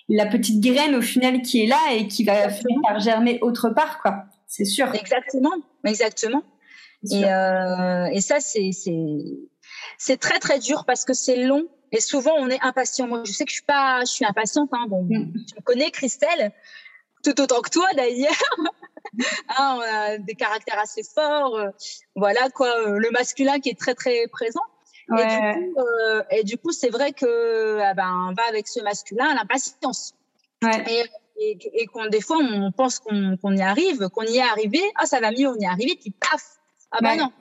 la 0.08 0.26
petite 0.26 0.62
graine 0.62 0.94
au 0.94 1.02
final 1.02 1.42
qui 1.42 1.64
est 1.64 1.66
là 1.66 1.80
et 1.92 2.06
qui 2.06 2.22
va 2.22 2.50
finir 2.50 2.78
par 2.86 3.00
germer 3.00 3.40
autre 3.42 3.70
part, 3.70 4.00
quoi. 4.00 4.26
C'est 4.46 4.64
sûr. 4.64 4.94
Exactement, 4.94 5.54
exactement. 5.84 6.42
Et, 7.10 7.24
euh, 7.24 8.06
et 8.12 8.20
ça, 8.20 8.38
c'est, 8.38 8.70
c'est, 8.72 8.94
c'est 9.98 10.18
très 10.18 10.38
très 10.38 10.58
dur 10.58 10.84
parce 10.86 11.04
que 11.04 11.14
c'est 11.14 11.36
long 11.36 11.68
et 11.92 12.00
souvent 12.00 12.34
on 12.36 12.48
est 12.48 12.60
impatient. 12.62 13.06
Moi, 13.06 13.22
je 13.24 13.32
sais 13.32 13.44
que 13.44 13.50
je 13.50 13.56
suis 13.56 13.64
pas, 13.64 14.00
je 14.00 14.12
suis 14.12 14.24
impatiente. 14.24 14.70
Hein. 14.72 14.86
Bon, 14.88 15.04
mm. 15.04 15.32
tu 15.46 15.54
me 15.56 15.62
connais, 15.62 15.90
Christelle, 15.90 16.52
tout 17.22 17.40
autant 17.40 17.60
que 17.60 17.70
toi 17.70 17.86
d'ailleurs. 17.96 18.32
hein, 19.56 19.78
on 19.78 19.80
a 19.80 20.18
des 20.18 20.34
caractères 20.34 20.78
assez 20.78 21.02
forts. 21.02 21.56
Euh, 21.56 21.70
voilà 22.14 22.50
quoi, 22.50 22.68
euh, 22.80 22.98
le 22.98 23.10
masculin 23.10 23.58
qui 23.60 23.70
est 23.70 23.78
très 23.78 23.94
très 23.94 24.26
présent. 24.28 24.62
Et, 25.08 25.22
du 25.22 25.72
coup, 25.72 25.80
euh, 25.80 26.56
coup, 26.64 26.72
c'est 26.72 26.90
vrai 26.90 27.12
que 27.12 27.78
ah 27.80 27.94
ben, 27.94 28.28
on 28.28 28.34
va 28.34 28.42
avec 28.48 28.66
ce 28.66 28.80
masculin 28.80 29.34
l'impatience. 29.34 30.14
Ouais. 30.62 31.06
Et, 31.38 31.58
et, 31.74 31.86
qu'on 31.86 32.06
des 32.06 32.20
fois 32.20 32.38
on 32.40 32.72
pense 32.72 32.98
qu'on 32.98 33.52
y 33.54 33.62
arrive, 33.62 34.08
qu'on 34.08 34.22
y 34.22 34.38
est 34.38 34.42
arrivé. 34.42 34.80
Ah, 34.96 35.06
ça 35.06 35.20
va 35.20 35.30
mieux, 35.30 35.46
on 35.46 35.54
y 35.54 35.64
est 35.64 35.68
arrivé. 35.68 35.96
Puis 36.00 36.10
paf. 36.10 36.42
Ah 36.90 36.98
ben 37.02 37.16
non. 37.16 37.32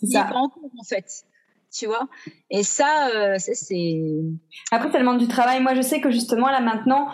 C'est 0.00 0.10
ça. 0.10 0.24
pas 0.24 0.34
en 0.34 0.48
cours 0.48 0.70
en 0.80 0.84
fait 0.84 1.24
tu 1.72 1.86
vois. 1.86 2.08
Et 2.50 2.62
ça, 2.62 3.08
euh, 3.14 3.36
c'est. 3.38 4.00
Après, 4.70 4.90
ça 4.92 4.98
demande 4.98 5.18
du 5.18 5.28
travail. 5.28 5.62
Moi, 5.62 5.74
je 5.74 5.82
sais 5.82 6.00
que 6.00 6.10
justement, 6.10 6.48
là, 6.48 6.60
maintenant, 6.60 7.08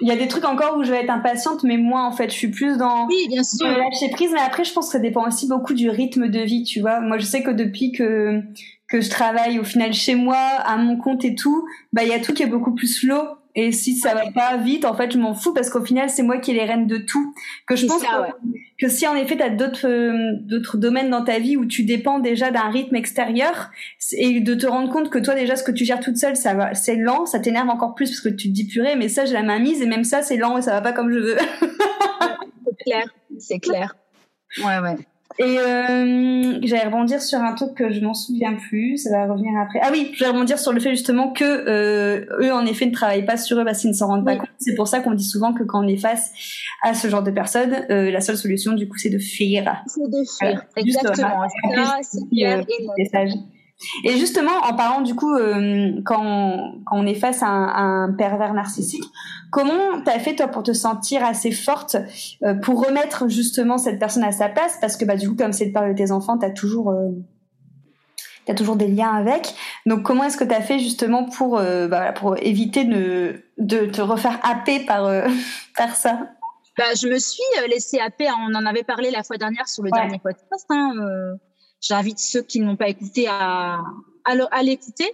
il 0.00 0.08
y 0.08 0.10
a 0.10 0.16
des 0.16 0.28
trucs 0.28 0.44
encore 0.44 0.76
où 0.78 0.84
je 0.84 0.90
vais 0.90 1.02
être 1.02 1.10
impatiente, 1.10 1.62
mais 1.64 1.76
moi, 1.76 2.04
en 2.04 2.12
fait, 2.12 2.30
je 2.30 2.34
suis 2.34 2.50
plus 2.50 2.76
dans. 2.76 3.06
Oui, 3.06 3.28
bien 3.28 3.42
sûr. 3.42 3.66
lâcher 3.66 4.10
prise, 4.10 4.30
mais 4.32 4.40
après, 4.40 4.64
je 4.64 4.72
pense 4.72 4.86
que 4.86 4.92
ça 4.92 4.98
dépend 4.98 5.26
aussi 5.26 5.48
beaucoup 5.48 5.74
du 5.74 5.90
rythme 5.90 6.28
de 6.28 6.40
vie, 6.40 6.64
tu 6.64 6.80
vois. 6.80 7.00
Moi, 7.00 7.18
je 7.18 7.24
sais 7.24 7.42
que 7.42 7.50
depuis 7.50 7.92
que 7.92 8.42
que 8.88 9.02
je 9.02 9.10
travaille 9.10 9.58
au 9.58 9.64
final 9.64 9.92
chez 9.92 10.14
moi, 10.14 10.38
à 10.38 10.76
mon 10.78 10.96
compte 10.96 11.24
et 11.24 11.34
tout, 11.34 11.66
bah, 11.92 12.04
il 12.04 12.08
y 12.08 12.14
a 12.14 12.20
tout 12.20 12.32
qui 12.32 12.42
est 12.42 12.46
beaucoup 12.46 12.74
plus 12.74 12.86
slow 12.86 13.22
et 13.54 13.72
si 13.72 13.96
ça 13.96 14.14
va 14.14 14.30
pas 14.30 14.56
vite, 14.56 14.84
en 14.84 14.94
fait, 14.94 15.10
je 15.12 15.18
m'en 15.18 15.34
fous 15.34 15.52
parce 15.52 15.70
qu'au 15.70 15.84
final, 15.84 16.10
c'est 16.10 16.22
moi 16.22 16.38
qui 16.38 16.52
ai 16.52 16.54
les 16.54 16.64
rênes 16.64 16.86
de 16.86 16.98
tout. 16.98 17.34
Que 17.66 17.76
je 17.76 17.86
pense 17.86 18.02
que, 18.80 18.88
si 18.88 19.06
en 19.06 19.16
effet, 19.16 19.36
tu 19.36 19.42
as 19.42 19.50
d'autres 19.50 19.88
euh, 19.88 20.34
d'autres 20.40 20.76
domaines 20.76 21.10
dans 21.10 21.24
ta 21.24 21.38
vie 21.38 21.56
où 21.56 21.66
tu 21.66 21.82
dépends 21.82 22.18
déjà 22.18 22.50
d'un 22.50 22.70
rythme 22.70 22.94
extérieur 22.94 23.70
et 24.12 24.40
de 24.40 24.54
te 24.54 24.66
rendre 24.66 24.92
compte 24.92 25.10
que 25.10 25.18
toi 25.18 25.34
déjà 25.34 25.56
ce 25.56 25.64
que 25.64 25.72
tu 25.72 25.84
gères 25.84 26.00
toute 26.00 26.16
seule, 26.16 26.36
ça 26.36 26.54
va, 26.54 26.74
c'est 26.74 26.96
lent, 26.96 27.26
ça 27.26 27.40
t'énerve 27.40 27.68
encore 27.68 27.94
plus 27.94 28.10
parce 28.10 28.20
que 28.20 28.28
tu 28.28 28.48
te 28.48 28.54
dis 28.54 28.66
purée, 28.66 28.94
mais 28.96 29.08
ça 29.08 29.24
j'ai 29.24 29.32
la 29.32 29.42
main 29.42 29.58
mise 29.58 29.82
et 29.82 29.86
même 29.86 30.04
ça 30.04 30.22
c'est 30.22 30.36
lent 30.36 30.58
et 30.58 30.62
ça 30.62 30.72
va 30.72 30.80
pas 30.80 30.92
comme 30.92 31.12
je 31.12 31.18
veux. 31.18 31.36
c'est 32.64 32.84
clair, 32.84 33.14
c'est 33.38 33.58
clair. 33.58 33.96
Ouais 34.58 34.78
ouais. 34.78 34.96
Et 35.38 35.58
euh, 35.58 36.58
j'allais 36.62 36.86
rebondir 36.86 37.20
sur 37.22 37.38
un 37.38 37.54
truc 37.54 37.74
que 37.74 37.92
je 37.92 38.00
m'en 38.00 38.14
souviens 38.14 38.54
plus, 38.54 38.98
ça 38.98 39.10
va 39.10 39.32
revenir 39.32 39.52
après. 39.60 39.78
Ah 39.82 39.90
oui, 39.92 40.10
je 40.14 40.24
vais 40.24 40.30
rebondir 40.30 40.58
sur 40.58 40.72
le 40.72 40.80
fait 40.80 40.90
justement 40.90 41.32
que 41.32 41.44
euh, 41.44 42.24
eux 42.40 42.52
en 42.52 42.64
effet 42.66 42.86
ne 42.86 42.92
travaillent 42.92 43.26
pas 43.26 43.36
sur 43.36 43.60
eux 43.60 43.64
parce 43.64 43.80
qu'ils 43.80 43.90
ne 43.90 43.94
s'en 43.94 44.08
rendent 44.08 44.24
pas 44.24 44.36
compte. 44.36 44.48
C'est 44.58 44.74
pour 44.74 44.88
ça 44.88 45.00
qu'on 45.00 45.12
dit 45.12 45.24
souvent 45.24 45.52
que 45.52 45.62
quand 45.62 45.84
on 45.84 45.86
est 45.86 45.96
face 45.98 46.32
à 46.82 46.94
ce 46.94 47.08
genre 47.08 47.22
de 47.22 47.30
personnes, 47.30 47.86
euh, 47.90 48.10
la 48.10 48.20
seule 48.20 48.36
solution 48.36 48.72
du 48.72 48.88
coup 48.88 48.96
c'est 48.96 49.10
de 49.10 49.18
fuir. 49.18 49.82
C'est 49.86 50.10
de 50.10 50.24
fuir, 50.24 50.64
exactement. 50.76 51.46
c'est 52.02 52.20
et 54.04 54.16
justement, 54.16 54.52
en 54.64 54.74
parlant 54.74 55.02
du 55.02 55.14
coup, 55.14 55.32
euh, 55.34 55.92
quand, 56.04 56.74
quand, 56.84 56.96
on 56.96 57.06
est 57.06 57.14
face 57.14 57.42
à 57.42 57.46
un, 57.46 58.04
un 58.04 58.12
pervers 58.12 58.52
narcissique, 58.52 59.04
comment 59.50 60.02
t'as 60.04 60.18
fait 60.18 60.34
toi 60.34 60.48
pour 60.48 60.64
te 60.64 60.72
sentir 60.72 61.24
assez 61.24 61.52
forte 61.52 61.96
euh, 62.42 62.54
pour 62.54 62.84
remettre 62.84 63.28
justement 63.28 63.78
cette 63.78 63.98
personne 63.98 64.24
à 64.24 64.32
sa 64.32 64.48
place? 64.48 64.78
Parce 64.80 64.96
que 64.96 65.04
bah 65.04 65.16
du 65.16 65.28
coup, 65.28 65.36
comme 65.36 65.52
c'est 65.52 65.66
le 65.66 65.72
père 65.72 65.86
de 65.86 65.92
tes 65.92 66.10
enfants, 66.10 66.38
t'as 66.38 66.50
toujours 66.50 66.90
euh, 66.90 67.10
t'as 68.46 68.54
toujours 68.54 68.76
des 68.76 68.88
liens 68.88 69.12
avec. 69.12 69.54
Donc 69.86 70.02
comment 70.02 70.24
est-ce 70.24 70.36
que 70.36 70.44
t'as 70.44 70.60
fait 70.60 70.80
justement 70.80 71.24
pour 71.24 71.58
euh, 71.58 71.86
bah, 71.86 72.12
pour 72.12 72.36
éviter 72.38 72.84
de 72.84 73.44
de 73.58 73.86
te 73.86 74.00
refaire 74.00 74.40
happer 74.42 74.80
par 74.80 75.08
par 75.76 75.94
ça? 75.94 76.18
Bah, 76.76 76.94
je 77.00 77.08
me 77.08 77.18
suis 77.18 77.42
laissée 77.68 78.00
happer. 78.00 78.26
On 78.30 78.54
en 78.54 78.66
avait 78.66 78.84
parlé 78.84 79.12
la 79.12 79.22
fois 79.22 79.36
dernière 79.36 79.68
sur 79.68 79.84
le 79.84 79.90
dernier 79.90 80.18
podcast. 80.18 80.66
Hein, 80.70 81.38
J'invite 81.80 82.18
ceux 82.18 82.42
qui 82.42 82.60
n'ont 82.60 82.76
pas 82.76 82.88
écouté 82.88 83.26
à, 83.28 83.80
à, 84.24 84.62
l'écouter. 84.62 85.10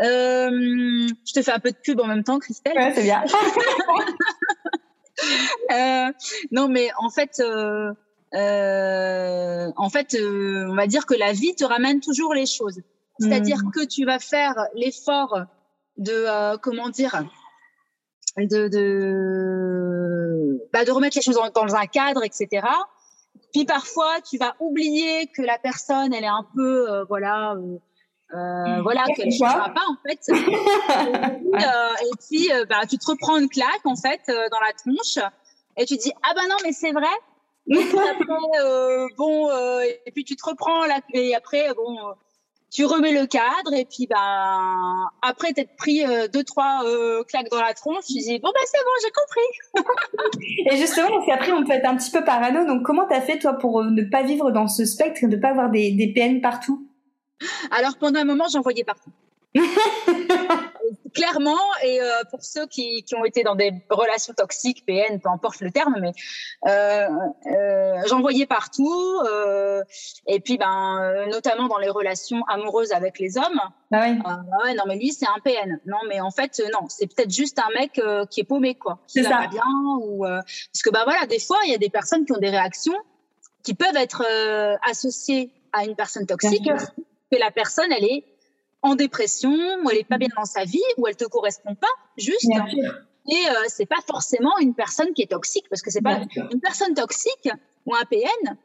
Euh, 0.00 1.08
je 1.26 1.32
te 1.32 1.42
fais 1.42 1.52
un 1.52 1.58
peu 1.58 1.72
de 1.72 1.76
pub 1.76 2.00
en 2.00 2.06
même 2.06 2.22
temps, 2.22 2.38
Christelle. 2.38 2.76
Ouais, 2.76 2.92
c'est 2.94 3.02
bien. 3.02 3.24
euh, 5.72 6.12
non, 6.52 6.68
mais 6.68 6.90
en 6.98 7.10
fait, 7.10 7.40
euh, 7.40 7.92
euh, 8.34 9.72
en 9.76 9.88
fait, 9.88 10.14
euh, 10.14 10.66
on 10.68 10.74
va 10.74 10.86
dire 10.86 11.06
que 11.06 11.14
la 11.14 11.32
vie 11.32 11.54
te 11.54 11.64
ramène 11.64 12.00
toujours 12.00 12.34
les 12.34 12.46
choses. 12.46 12.80
C'est-à-dire 13.18 13.64
mmh. 13.64 13.70
que 13.72 13.84
tu 13.84 14.04
vas 14.04 14.18
faire 14.18 14.54
l'effort 14.74 15.42
de, 15.96 16.12
euh, 16.12 16.56
comment 16.58 16.88
dire, 16.88 17.24
de, 18.36 18.68
de, 18.68 20.60
bah, 20.72 20.84
de 20.84 20.92
remettre 20.92 21.16
les 21.16 21.22
choses 21.22 21.34
dans, 21.34 21.50
dans 21.50 21.74
un 21.74 21.86
cadre, 21.86 22.22
etc. 22.22 22.66
Puis 23.52 23.64
parfois, 23.64 24.20
tu 24.28 24.38
vas 24.38 24.54
oublier 24.60 25.26
que 25.28 25.42
la 25.42 25.58
personne, 25.58 26.12
elle 26.12 26.24
est 26.24 26.26
un 26.26 26.46
peu, 26.54 26.90
euh, 26.90 27.04
voilà, 27.08 27.52
euh, 27.52 27.78
euh 28.34 28.82
voilà, 28.82 29.04
qu'elle 29.16 29.28
ne 29.28 29.32
changera 29.32 29.70
pas 29.70 29.84
en 29.88 29.96
fait. 30.06 30.20
et, 30.28 31.54
euh, 31.54 32.10
puis, 32.28 32.48
bah, 32.68 32.86
tu 32.88 32.98
te 32.98 33.10
reprends 33.10 33.38
une 33.38 33.48
claque 33.48 33.84
en 33.84 33.96
fait 33.96 34.20
dans 34.26 34.60
la 34.60 34.72
tronche 34.74 35.24
et 35.76 35.86
tu 35.86 35.96
dis 35.96 36.12
ah 36.22 36.34
bah 36.34 36.42
non 36.48 36.56
mais 36.64 36.72
c'est 36.72 36.92
vrai. 36.92 37.06
Et 37.70 37.84
puis 37.84 37.98
après, 37.98 39.08
bon, 39.16 39.50
et 40.06 40.12
puis 40.12 40.24
tu 40.24 40.36
te 40.36 40.44
reprends 40.44 40.86
là 40.86 41.00
et 41.14 41.34
après 41.34 41.72
bon 41.74 41.96
tu 42.70 42.84
remets 42.84 43.12
le 43.12 43.26
cadre 43.26 43.72
et 43.74 43.84
puis 43.84 44.06
ben 44.06 45.08
après 45.22 45.52
t'être 45.52 45.74
pris 45.76 46.04
euh, 46.04 46.28
deux 46.28 46.44
trois 46.44 46.82
euh, 46.84 47.22
claques 47.24 47.50
dans 47.50 47.60
la 47.60 47.74
tronche, 47.74 48.04
tu 48.06 48.14
dis 48.14 48.38
bon 48.38 48.50
ben 48.54 48.60
c'est 48.66 48.78
bon 48.84 48.90
j'ai 49.02 49.10
compris. 49.10 50.40
et 50.70 50.76
justement 50.76 51.08
parce 51.08 51.26
qu'après 51.26 51.52
on 51.52 51.64
peut 51.64 51.72
être 51.72 51.88
un 51.88 51.96
petit 51.96 52.10
peu 52.10 52.24
parano 52.24 52.66
donc 52.66 52.82
comment 52.84 53.06
t'as 53.08 53.20
fait 53.20 53.38
toi 53.38 53.54
pour 53.54 53.80
euh, 53.80 53.90
ne 53.90 54.02
pas 54.02 54.22
vivre 54.22 54.50
dans 54.50 54.68
ce 54.68 54.84
spectre, 54.84 55.24
ne 55.26 55.36
pas 55.36 55.48
avoir 55.48 55.70
des, 55.70 55.92
des 55.92 56.12
PN 56.12 56.40
partout? 56.40 56.86
Alors 57.70 57.96
pendant 57.98 58.20
un 58.20 58.24
moment 58.24 58.46
j'en 58.52 58.60
voyais 58.60 58.84
partout. 58.84 59.10
clairement, 61.18 61.58
et 61.82 62.00
euh, 62.00 62.22
pour 62.30 62.42
ceux 62.42 62.66
qui, 62.66 63.02
qui, 63.02 63.14
ont 63.16 63.24
été 63.24 63.42
dans 63.42 63.56
des 63.56 63.72
relations 63.90 64.32
toxiques, 64.34 64.84
PN, 64.86 65.20
peu 65.20 65.28
importe 65.28 65.60
le 65.60 65.70
terme, 65.70 65.96
mais 66.00 66.12
euh, 66.66 67.08
euh, 67.46 68.02
j'en 68.06 68.20
voyais 68.20 68.46
partout. 68.46 69.20
Et 70.26 70.40
puis, 70.40 70.58
ben, 70.58 71.26
notamment 71.30 71.66
dans 71.66 71.78
les 71.78 71.88
relations 71.88 72.44
amoureuses 72.46 72.92
avec 72.92 73.18
les 73.18 73.36
hommes. 73.36 73.60
Bah 73.90 74.04
oui. 74.04 74.18
ouais, 74.64 74.74
non, 74.74 74.84
mais 74.86 74.96
lui, 74.96 75.12
c'est 75.12 75.26
un 75.26 75.40
PN. 75.42 75.80
Non, 75.86 75.98
mais 76.08 76.20
en 76.20 76.30
fait, 76.30 76.62
non, 76.72 76.86
c'est 76.88 77.06
peut-être 77.06 77.30
juste 77.30 77.58
un 77.58 77.70
mec 77.78 78.00
qui 78.30 78.40
est 78.40 78.44
paumé, 78.44 78.74
quoi. 78.74 78.98
C'est 79.06 79.22
ça. 79.22 79.46
Bien, 79.50 79.62
ou 80.02 80.24
parce 80.24 80.82
que 80.84 80.90
bah 80.90 81.02
voilà, 81.04 81.26
des 81.26 81.40
fois, 81.40 81.58
il 81.64 81.72
y 81.72 81.74
a 81.74 81.78
des 81.78 81.90
personnes 81.90 82.24
qui 82.24 82.32
ont 82.32 82.38
des 82.38 82.50
réactions 82.50 82.96
qui 83.62 83.74
peuvent 83.74 83.96
être 83.96 84.24
associées 84.88 85.50
à 85.72 85.84
une 85.84 85.96
personne 85.96 86.26
toxique, 86.26 86.68
que 87.30 87.38
la 87.38 87.50
personne, 87.50 87.90
elle 87.92 88.04
est 88.04 88.24
en 88.82 88.94
dépression, 88.94 89.52
ou 89.82 89.90
elle 89.90 89.98
est 89.98 90.08
pas 90.08 90.18
bien 90.18 90.28
dans 90.36 90.44
sa 90.44 90.64
vie, 90.64 90.82
ou 90.96 91.06
elle 91.06 91.16
te 91.16 91.24
correspond 91.24 91.74
pas, 91.74 91.88
juste. 92.16 92.48
Et 93.30 93.34
euh, 93.34 93.64
c'est 93.68 93.86
pas 93.86 94.00
forcément 94.06 94.56
une 94.58 94.74
personne 94.74 95.12
qui 95.14 95.22
est 95.22 95.30
toxique, 95.30 95.66
parce 95.68 95.82
que 95.82 95.90
c'est 95.90 96.02
pas 96.02 96.20
une 96.36 96.60
personne 96.60 96.94
toxique 96.94 97.50
ou 97.86 97.94
un 97.94 98.04
PN. 98.04 98.56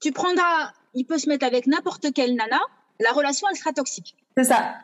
Tu 0.00 0.12
prendras, 0.12 0.72
il 0.94 1.04
peut 1.04 1.18
se 1.18 1.28
mettre 1.28 1.46
avec 1.46 1.66
n'importe 1.66 2.12
quelle 2.12 2.34
nana, 2.34 2.60
la 3.00 3.12
relation 3.12 3.48
elle 3.50 3.56
sera 3.56 3.72
toxique. 3.72 4.16
C'est 4.36 4.44
ça. 4.44 4.74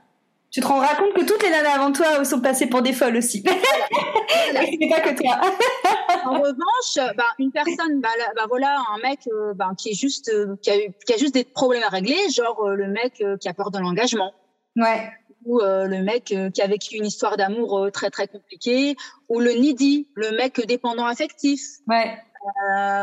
Tu 0.50 0.60
te 0.60 0.66
rendras 0.66 0.96
compte 0.96 1.14
que 1.14 1.24
toutes 1.24 1.42
les 1.44 1.50
nanas 1.50 1.74
avant 1.74 1.92
toi 1.92 2.24
sont 2.24 2.40
passées 2.40 2.66
pour 2.66 2.82
des 2.82 2.92
folles 2.92 3.16
aussi. 3.16 3.44
Voilà. 3.44 4.60
pas 4.90 5.00
que 5.00 5.16
toi. 5.16 5.40
en 6.24 6.40
revanche, 6.40 7.14
bah, 7.16 7.24
une 7.38 7.52
personne, 7.52 8.00
bah, 8.00 8.08
bah, 8.34 8.46
voilà, 8.48 8.82
un 8.92 8.98
mec 8.98 9.20
euh, 9.32 9.54
bah, 9.54 9.70
qui 9.78 9.90
est 9.90 9.94
juste, 9.94 10.28
euh, 10.34 10.56
qui, 10.60 10.70
a, 10.70 10.74
qui 11.06 11.12
a 11.12 11.16
juste 11.16 11.34
des 11.34 11.44
problèmes 11.44 11.84
à 11.84 11.88
régler, 11.88 12.18
genre 12.30 12.64
euh, 12.64 12.74
le 12.74 12.88
mec 12.88 13.22
qui 13.40 13.48
a 13.48 13.54
peur 13.54 13.70
de 13.70 13.78
l'engagement, 13.78 14.32
Ouais. 14.76 15.10
Ou 15.44 15.60
euh, 15.60 15.86
le 15.86 16.02
mec 16.02 16.32
euh, 16.32 16.50
qui 16.50 16.60
a 16.60 16.66
vécu 16.66 16.96
une 16.96 17.06
histoire 17.06 17.36
d'amour 17.36 17.78
euh, 17.78 17.90
très 17.90 18.10
très 18.10 18.28
compliquée, 18.28 18.96
ou 19.28 19.40
le 19.40 19.52
needy, 19.52 20.08
le 20.14 20.32
mec 20.32 20.60
dépendant 20.66 21.06
affectif. 21.06 21.60
Ouais. 21.88 22.18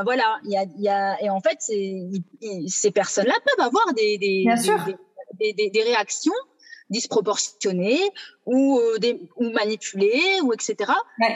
voilà, 0.03 0.39
il 0.43 0.51
y 0.51 0.57
a, 0.57 0.65
y 0.77 0.89
a, 0.89 1.21
et 1.23 1.29
en 1.29 1.41
fait, 1.41 1.59
ces 1.61 2.91
personnes-là 2.91 3.33
peuvent 3.43 3.65
avoir 3.65 3.93
des, 3.93 4.17
des, 4.17 4.45
des, 5.39 5.53
des, 5.53 5.69
des, 5.69 5.83
réactions 5.83 6.33
disproportionnées 6.89 7.99
ou, 8.45 8.79
des, 8.99 9.19
ou 9.35 9.49
manipulées 9.49 10.39
ou 10.43 10.53
etc. 10.53 10.91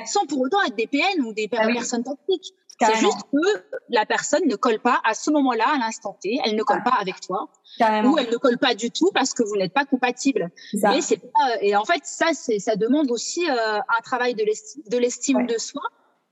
sans 0.06 0.26
pour 0.28 0.40
autant 0.40 0.62
être 0.64 0.76
des 0.76 0.88
PN 0.88 1.22
ou 1.26 1.34
des 1.34 1.50
ah 1.52 1.68
personnes 1.68 2.04
toxiques. 2.04 2.54
C'est 2.86 2.96
juste 2.96 3.22
que 3.32 3.64
la 3.90 4.06
personne 4.06 4.48
ne 4.48 4.56
colle 4.56 4.80
pas 4.80 5.00
à 5.04 5.14
ce 5.14 5.30
moment-là, 5.32 5.66
à 5.76 5.78
l'instant 5.78 6.18
T, 6.22 6.40
elle 6.44 6.56
ne 6.56 6.64
colle 6.64 6.84
pas 6.84 6.98
avec 7.00 7.20
toi, 7.22 7.50
ou 7.80 8.18
elle 8.18 8.30
ne 8.30 8.38
colle 8.38 8.58
pas 8.58 8.76
du 8.76 8.92
tout 8.92 9.12
parce 9.14 9.34
que 9.34 9.44
vous 9.44 9.56
n'êtes 9.56 9.74
pas 9.74 9.86
compatible. 9.86 10.50
Mais 10.74 11.02
c'est 11.02 11.18
pas, 11.18 11.62
et 11.62 11.76
en 11.76 11.86
fait, 11.86 12.02
ça, 12.04 12.28
c'est, 12.34 12.60
ça 12.60 12.76
demande 12.76 13.12
aussi 13.12 13.50
euh, 13.50 13.80
un 13.80 14.02
travail 14.04 14.36
de 14.36 14.44
l'estime, 14.44 14.84
de, 14.90 14.98
l'estime 14.98 15.48
de 15.48 15.58
soi. 15.58 15.82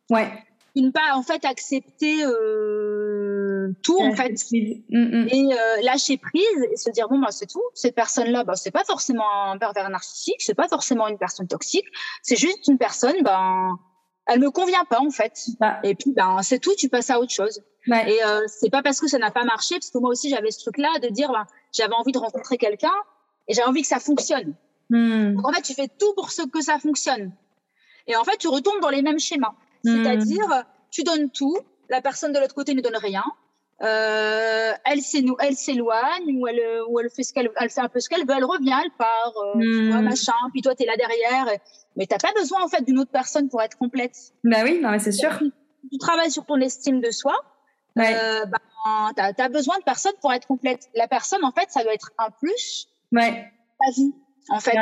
Ouais. 0.10 0.32
Une 0.76 0.92
pas 0.92 1.16
en 1.16 1.24
fait 1.24 1.46
accepter 1.46 2.24
euh, 2.24 3.74
tout 3.84 4.00
en 4.00 4.14
fait. 4.14 4.34
mm, 4.52 4.98
mm. 4.98 5.28
et 5.32 5.54
euh, 5.54 5.82
lâcher 5.82 6.18
prise 6.18 6.68
et 6.72 6.78
se 6.78 6.92
dire 6.92 7.10
bon 7.10 7.20
bah 7.20 7.32
c'est 7.32 7.48
tout. 7.48 7.64
Cette 7.74 7.96
personne 7.96 8.28
là 8.30 8.44
bah 8.44 8.56
c'est 8.56 8.72
pas 8.72 8.84
forcément 8.84 9.52
un 9.52 9.58
pervers 9.58 9.90
narcissique. 9.90 10.40
C'est 10.40 10.54
pas 10.54 10.68
forcément 10.68 11.08
une 11.08 11.18
personne 11.18 11.48
toxique. 11.48 11.88
C'est 12.22 12.36
juste 12.36 12.68
une 12.68 12.78
personne 12.78 13.16
ben 13.24 13.80
elle 14.30 14.40
me 14.40 14.52
convient 14.52 14.86
pas 14.86 15.00
en 15.00 15.10
fait. 15.10 15.48
Et 15.84 15.96
puis 15.96 16.14
ben 16.14 16.42
c'est 16.44 16.60
tout, 16.60 16.74
tu 16.76 16.88
passes 16.88 17.10
à 17.10 17.20
autre 17.20 17.32
chose. 17.32 17.62
Et 17.88 18.24
euh, 18.24 18.42
c'est 18.48 18.70
pas 18.70 18.84
parce 18.84 19.00
que 19.00 19.08
ça 19.08 19.18
n'a 19.18 19.32
pas 19.32 19.44
marché, 19.44 19.76
parce 19.76 19.90
que 19.90 19.98
moi 19.98 20.12
aussi 20.12 20.30
j'avais 20.30 20.52
ce 20.52 20.60
truc-là 20.60 21.00
de 21.02 21.08
dire 21.10 21.32
ben, 21.32 21.46
j'avais 21.74 21.94
envie 21.94 22.12
de 22.12 22.20
rencontrer 22.20 22.58
quelqu'un 22.58 22.94
et 23.48 23.54
j'avais 23.54 23.68
envie 23.68 23.82
que 23.82 23.88
ça 23.88 24.00
fonctionne. 24.00 24.54
Hmm. 24.90 25.34
Donc 25.36 25.48
en 25.48 25.52
fait 25.52 25.62
tu 25.62 25.74
fais 25.74 25.88
tout 25.88 26.14
pour 26.14 26.32
ce 26.32 26.44
que 26.44 26.62
ça 26.62 26.78
fonctionne. 26.78 27.32
Et 28.08 28.16
en 28.16 28.24
fait 28.24 28.38
tu 28.38 28.48
retombes 28.48 28.80
dans 28.82 28.90
les 28.90 29.02
mêmes 29.02 29.20
schémas, 29.20 29.56
hmm. 29.84 30.04
c'est-à-dire 30.04 30.64
tu 30.92 31.04
donnes 31.04 31.30
tout, 31.32 31.58
la 31.90 32.02
personne 32.02 32.32
de 32.32 32.40
l'autre 32.40 32.56
côté 32.56 32.74
ne 32.76 32.82
donne 32.82 32.98
rien. 32.98 33.24
Euh, 33.82 34.74
elle 34.86 35.02
s'éloigne 35.02 36.38
ou 36.38 36.48
elle, 36.48 36.62
ou 36.90 37.00
elle 37.00 37.10
fait 37.10 37.24
ce 37.24 37.34
qu'elle, 37.34 37.50
elle 37.56 37.70
fait 37.70 37.82
un 37.82 37.88
peu 37.88 38.00
ce 38.00 38.10
qu'elle 38.10 38.26
veut, 38.28 38.36
elle 38.36 38.44
revient, 38.44 38.76
elle 38.84 38.92
part, 38.98 39.34
euh, 39.38 39.58
hmm. 39.58 40.02
machin. 40.02 40.34
Puis 40.52 40.62
toi, 40.62 40.76
tu 40.76 40.84
es 40.84 40.86
là 40.86 40.98
derrière. 40.98 41.48
Mais 41.96 42.06
t'as 42.06 42.18
pas 42.18 42.34
besoin 42.34 42.64
en 42.64 42.68
fait 42.68 42.84
d'une 42.84 43.00
autre 43.00 43.12
personne 43.12 43.50
pour 43.50 43.62
être 43.62 43.78
complète. 43.78 44.16
Bah 44.44 44.60
oui, 44.64 44.80
non 44.82 44.92
mais 44.92 45.00
c'est 45.00 45.12
sûr. 45.12 45.38
Tu, 45.40 45.98
travailles 45.98 46.32
sur 46.32 46.46
ton 46.46 46.60
estime 46.60 47.00
de 47.00 47.12
soi. 47.12 47.36
Ouais. 47.96 48.16
Euh, 48.16 48.46
bah, 48.46 49.12
t'as 49.16 49.46
as 49.46 49.50
besoin 49.50 49.78
de 49.80 49.84
personne 49.84 50.14
pour 50.22 50.34
être 50.34 50.48
complète. 50.48 50.90
La 50.96 51.08
personne, 51.08 51.44
en 51.44 51.52
fait, 51.52 51.70
ça 51.70 51.84
doit 51.84 51.94
être 51.94 52.12
un 52.18 52.30
plus. 52.32 52.88
Ouais. 53.12 53.52
Ta 53.80 53.92
vie 53.92 54.14
en 54.50 54.60
fait. 54.60 54.76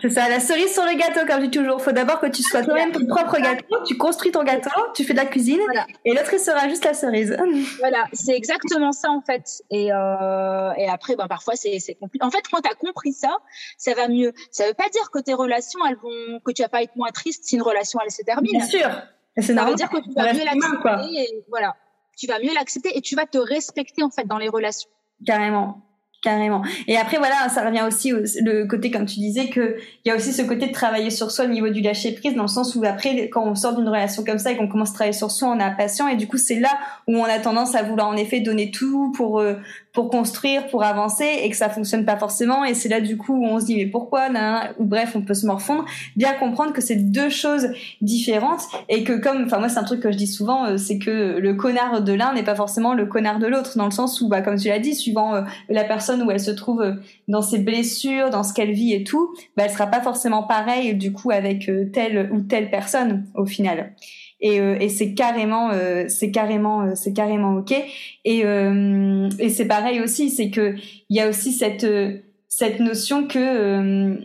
C'est 0.00 0.10
ça, 0.10 0.28
la 0.28 0.40
cerise 0.40 0.72
sur 0.72 0.84
le 0.84 0.96
gâteau, 0.96 1.26
comme 1.26 1.40
je 1.40 1.46
dis 1.46 1.58
toujours. 1.58 1.80
Faut 1.80 1.92
d'abord 1.92 2.20
que 2.20 2.26
tu 2.26 2.42
sois 2.42 2.62
toi-même 2.62 2.92
ton 2.92 3.06
propre 3.06 3.38
gâteau, 3.38 3.76
tu 3.86 3.96
construis 3.96 4.32
ton 4.32 4.44
gâteau, 4.44 4.70
tu 4.94 5.04
fais 5.04 5.12
de 5.12 5.18
la 5.18 5.26
cuisine, 5.26 5.60
et 6.04 6.14
l'autre, 6.14 6.32
il 6.32 6.38
sera 6.38 6.68
juste 6.68 6.84
la 6.84 6.94
cerise. 6.94 7.36
Voilà, 7.78 8.06
c'est 8.12 8.34
exactement 8.34 8.92
ça, 8.92 9.10
en 9.10 9.20
fait. 9.20 9.62
Et, 9.70 9.92
euh, 9.92 10.72
et 10.76 10.88
après, 10.88 11.16
ben, 11.16 11.28
parfois, 11.28 11.54
c'est 11.56 11.78
compliqué. 12.00 12.24
En 12.24 12.30
fait, 12.30 12.42
quand 12.50 12.60
tu 12.60 12.70
as 12.70 12.74
compris 12.74 13.12
ça, 13.12 13.36
ça 13.76 13.94
va 13.94 14.08
mieux. 14.08 14.32
Ça 14.50 14.66
veut 14.66 14.74
pas 14.74 14.88
dire 14.88 15.10
que 15.10 15.18
tes 15.18 15.34
relations, 15.34 15.80
elles 15.88 15.96
vont, 15.96 16.40
que 16.44 16.52
tu 16.52 16.62
vas 16.62 16.68
pas 16.68 16.82
être 16.82 16.96
moins 16.96 17.10
triste 17.10 17.44
si 17.44 17.56
une 17.56 17.62
relation, 17.62 17.98
elle 18.02 18.10
se 18.10 18.22
termine. 18.22 18.52
Bien 18.52 18.66
sûr. 18.66 18.88
Ça 19.38 19.64
veut 19.64 19.74
dire 19.74 19.90
que 19.90 19.98
tu 19.98 20.12
vas 20.14 20.32
mieux 20.32 20.44
l'accepter. 20.44 21.44
Voilà. 21.48 21.76
Tu 22.16 22.26
vas 22.26 22.38
mieux 22.38 22.54
l'accepter 22.54 22.96
et 22.96 23.00
tu 23.00 23.16
vas 23.16 23.26
te 23.26 23.38
respecter, 23.38 24.02
en 24.02 24.10
fait, 24.10 24.26
dans 24.26 24.38
les 24.38 24.48
relations. 24.48 24.90
Carrément. 25.26 25.82
Carrément. 26.24 26.62
Et 26.88 26.96
après, 26.96 27.18
voilà, 27.18 27.50
ça 27.50 27.62
revient 27.66 27.84
aussi 27.86 28.14
au 28.14 28.20
le 28.20 28.64
côté, 28.64 28.90
comme 28.90 29.04
tu 29.04 29.16
disais, 29.16 29.50
que 29.50 29.76
il 30.04 30.08
y 30.08 30.10
a 30.10 30.16
aussi 30.16 30.32
ce 30.32 30.40
côté 30.40 30.68
de 30.68 30.72
travailler 30.72 31.10
sur 31.10 31.30
soi 31.30 31.44
au 31.44 31.48
niveau 31.48 31.68
du 31.68 31.82
lâcher 31.82 32.12
prise, 32.12 32.34
dans 32.34 32.44
le 32.44 32.48
sens 32.48 32.74
où 32.74 32.82
après, 32.82 33.28
quand 33.28 33.44
on 33.44 33.54
sort 33.54 33.76
d'une 33.76 33.86
relation 33.86 34.24
comme 34.24 34.38
ça 34.38 34.50
et 34.50 34.56
qu'on 34.56 34.66
commence 34.66 34.92
à 34.92 34.94
travailler 34.94 35.12
sur 35.12 35.30
soi, 35.30 35.48
on 35.48 35.60
est 35.60 35.62
impatient 35.62 36.08
et 36.08 36.16
du 36.16 36.26
coup, 36.26 36.38
c'est 36.38 36.58
là 36.58 36.70
où 37.06 37.18
on 37.18 37.24
a 37.24 37.38
tendance 37.40 37.74
à 37.74 37.82
vouloir 37.82 38.08
en 38.08 38.16
effet 38.16 38.40
donner 38.40 38.70
tout 38.70 39.12
pour 39.14 39.38
euh, 39.38 39.56
pour 39.94 40.10
construire, 40.10 40.66
pour 40.66 40.82
avancer 40.82 41.24
et 41.42 41.48
que 41.48 41.56
ça 41.56 41.70
fonctionne 41.70 42.04
pas 42.04 42.16
forcément. 42.16 42.64
Et 42.64 42.74
c'est 42.74 42.88
là 42.88 43.00
du 43.00 43.16
coup 43.16 43.32
où 43.32 43.46
on 43.46 43.60
se 43.60 43.66
dit 43.66 43.76
mais 43.76 43.86
pourquoi 43.86 44.28
Ou 44.78 44.84
bref, 44.84 45.12
on 45.14 45.22
peut 45.22 45.34
se 45.34 45.46
morfondre. 45.46 45.84
Bien 46.16 46.34
comprendre 46.34 46.72
que 46.72 46.80
c'est 46.80 46.96
deux 46.96 47.30
choses 47.30 47.68
différentes 48.00 48.62
et 48.88 49.04
que 49.04 49.12
comme, 49.12 49.44
enfin 49.44 49.58
moi 49.58 49.68
c'est 49.68 49.78
un 49.78 49.84
truc 49.84 50.00
que 50.00 50.10
je 50.10 50.16
dis 50.16 50.26
souvent, 50.26 50.66
euh, 50.66 50.76
c'est 50.76 50.98
que 50.98 51.38
le 51.38 51.54
connard 51.54 52.02
de 52.02 52.12
l'un 52.12 52.34
n'est 52.34 52.42
pas 52.42 52.56
forcément 52.56 52.92
le 52.92 53.06
connard 53.06 53.38
de 53.38 53.46
l'autre, 53.46 53.78
dans 53.78 53.84
le 53.84 53.92
sens 53.92 54.20
où, 54.20 54.28
bah 54.28 54.42
comme 54.42 54.58
tu 54.58 54.68
l'as 54.68 54.80
dit, 54.80 54.96
suivant 54.96 55.34
euh, 55.34 55.42
la 55.68 55.84
personne 55.84 56.22
où 56.22 56.30
elle 56.30 56.40
se 56.40 56.50
trouve 56.50 56.82
euh, 56.82 56.94
dans 57.28 57.42
ses 57.42 57.58
blessures, 57.58 58.30
dans 58.30 58.42
ce 58.42 58.52
qu'elle 58.52 58.72
vit 58.72 58.92
et 58.94 59.04
tout, 59.04 59.32
bah 59.56 59.62
elle 59.64 59.70
sera 59.70 59.86
pas 59.86 60.00
forcément 60.00 60.42
pareille 60.42 60.94
du 60.94 61.12
coup 61.12 61.30
avec 61.30 61.70
telle 61.92 62.30
ou 62.32 62.40
telle 62.40 62.68
personne 62.68 63.26
au 63.34 63.46
final 63.46 63.92
et, 64.44 64.60
euh, 64.60 64.76
et 64.78 64.90
c'est 64.90 65.14
carrément 65.14 65.70
euh, 65.70 66.04
c'est 66.08 66.30
carrément 66.30 66.82
euh, 66.82 66.94
c'est 66.94 67.14
carrément 67.14 67.56
ok. 67.56 67.72
Et 68.24 69.48
c'est 69.48 69.64
pareil 69.66 70.00
aussi 70.02 70.28
c'est 70.30 70.50
que 70.50 70.76
il 71.08 71.16
y 71.16 71.20
a 71.20 71.28
aussi 71.28 71.52
cette 71.52 71.86
cette 72.48 72.78
notion 72.78 73.26
que 73.26 74.18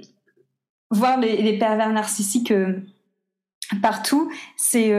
voir 0.92 1.20
les, 1.22 1.58
pervers 1.58 1.94
narcissiques 1.94 2.54
partout 3.82 4.30
c'est 4.58 4.90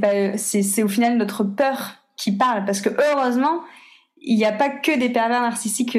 pas 0.00 0.36
c'est 0.36 0.62
c'est 0.62 0.82
au 0.82 0.88
final 0.88 1.16
notre 1.16 1.44
peur 1.44 1.94
qui 2.16 2.32
parle. 2.32 2.64
Parce 2.64 2.80
que 2.80 2.90
heureusement 2.90 3.60
il 4.20 4.36
n'y 4.36 4.44
a 4.44 4.52
pas 4.52 4.70
que 4.70 4.98
des 4.98 5.10
pervers 5.10 5.42
narcissiques 5.42 5.98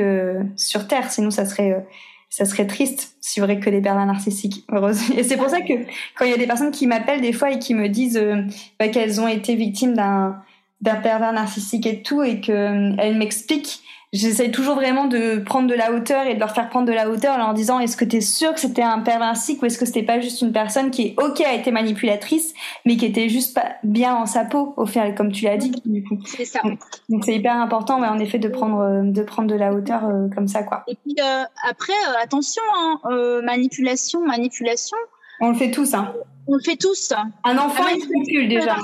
sur 0.57 0.87
terre 0.87 1.09
sinon 1.09 1.31
ça 1.31 1.45
serait 1.45 1.87
ça 2.29 2.45
serait 2.45 2.67
triste 2.67 3.15
si 3.21 3.39
vrai 3.39 3.59
que 3.59 3.69
des 3.69 3.81
pervers 3.81 4.05
narcissiques. 4.05 4.65
Heureusement. 4.71 5.15
Et 5.17 5.23
c'est 5.23 5.37
pour 5.37 5.49
ça 5.49 5.61
que 5.61 5.73
quand 6.15 6.25
il 6.25 6.31
y 6.31 6.33
a 6.33 6.37
des 6.37 6.47
personnes 6.47 6.71
qui 6.71 6.87
m'appellent 6.87 7.21
des 7.21 7.33
fois 7.33 7.51
et 7.51 7.59
qui 7.59 7.73
me 7.73 7.87
disent 7.87 8.17
euh, 8.17 8.43
bah, 8.79 8.87
qu'elles 8.89 9.19
ont 9.19 9.27
été 9.27 9.55
victimes 9.55 9.93
d'un 9.93 10.41
d'un 10.79 10.95
pervers 10.95 11.33
narcissique 11.33 11.87
et 11.87 12.03
tout 12.03 12.21
et 12.21 12.39
qu'elles 12.39 12.99
euh, 12.99 13.17
m'expliquent 13.17 13.81
j'essaye 14.13 14.51
toujours 14.51 14.75
vraiment 14.75 15.05
de 15.05 15.39
prendre 15.39 15.67
de 15.67 15.73
la 15.73 15.91
hauteur 15.91 16.25
et 16.27 16.33
de 16.33 16.39
leur 16.39 16.51
faire 16.51 16.69
prendre 16.69 16.87
de 16.87 16.93
la 16.93 17.09
hauteur 17.09 17.35
en 17.35 17.37
leur 17.37 17.53
disant 17.53 17.79
est-ce 17.79 17.97
que 17.97 18.05
tu 18.05 18.17
es 18.17 18.21
sûr 18.21 18.53
que 18.53 18.59
c'était 18.59 18.81
un 18.81 18.99
père 18.99 19.19
ou 19.19 19.65
est-ce 19.65 19.77
que 19.77 19.85
c'était 19.85 20.03
pas 20.03 20.19
juste 20.19 20.41
une 20.41 20.53
personne 20.53 20.91
qui 20.91 21.13
ok 21.17 21.41
a 21.41 21.53
été 21.53 21.71
manipulatrice 21.71 22.53
mais 22.85 22.95
qui 22.95 23.05
était 23.05 23.27
juste 23.29 23.53
pas 23.53 23.75
bien 23.83 24.15
en 24.15 24.25
sa 24.25 24.45
peau 24.45 24.73
au 24.77 24.85
final 24.85 25.15
comme 25.15 25.31
tu 25.31 25.45
l'as 25.45 25.57
dit 25.57 25.71
du 25.85 26.03
coup. 26.03 26.19
c'est 26.25 26.45
ça. 26.45 26.61
Donc 27.09 27.25
c'est 27.25 27.35
hyper 27.35 27.55
important 27.55 28.01
en 28.01 28.19
effet 28.19 28.39
de 28.39 28.47
prendre 28.47 28.79
euh, 28.79 29.01
de 29.03 29.23
prendre 29.23 29.49
de 29.49 29.55
la 29.55 29.73
hauteur 29.73 30.05
euh, 30.05 30.27
comme 30.33 30.47
ça 30.47 30.63
quoi. 30.63 30.83
Et 30.87 30.95
puis 30.95 31.15
euh, 31.19 31.43
après 31.69 31.93
attention 32.21 32.63
hein, 32.75 33.41
manipulation 33.43 34.25
manipulation. 34.25 34.97
On 35.41 35.49
le 35.49 35.55
fait 35.55 35.71
tous 35.71 35.93
hein. 35.93 36.13
On 36.47 36.55
le 36.55 36.61
fait 36.63 36.77
tous. 36.77 37.13
Un 37.43 37.57
enfant 37.57 37.83
il 37.93 38.01
spécule 38.01 38.47
déjà 38.47 38.77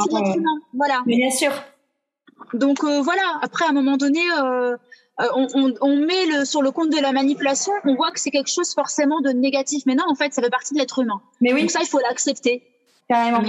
voilà. 0.74 1.02
mais 1.06 1.16
bien 1.16 1.32
sûr. 1.32 1.52
Donc 2.54 2.84
voilà. 2.84 3.40
Après 3.42 3.66
à 3.66 3.70
un 3.70 3.74
moment 3.74 3.98
donné 3.98 4.20
euh, 5.22 5.26
on, 5.36 5.48
on, 5.54 5.74
on, 5.82 5.96
met 5.98 6.26
le, 6.26 6.46
sur 6.46 6.62
le 6.62 6.72
compte 6.72 6.90
de 6.90 7.00
la 7.00 7.12
manipulation, 7.12 7.72
on 7.86 7.96
voit 7.96 8.12
que 8.12 8.20
c'est 8.20 8.32
quelque 8.32 8.50
chose 8.50 8.74
forcément 8.74 9.22
de 9.22 9.30
négatif. 9.30 9.84
Mais 9.86 9.96
non, 9.96 10.06
en 10.08 10.16
fait, 10.16 10.34
ça 10.34 10.42
fait 10.42 10.50
partie 10.50 10.74
de 10.74 10.80
l'être 10.80 11.00
humain. 11.00 11.22
Mais 11.40 11.54
oui. 11.54 11.62
Donc 11.62 11.72
ça, 11.72 11.80
il 11.82 11.88
faut 11.88 12.00
l'accepter. 12.00 12.64
Carrément. 13.08 13.44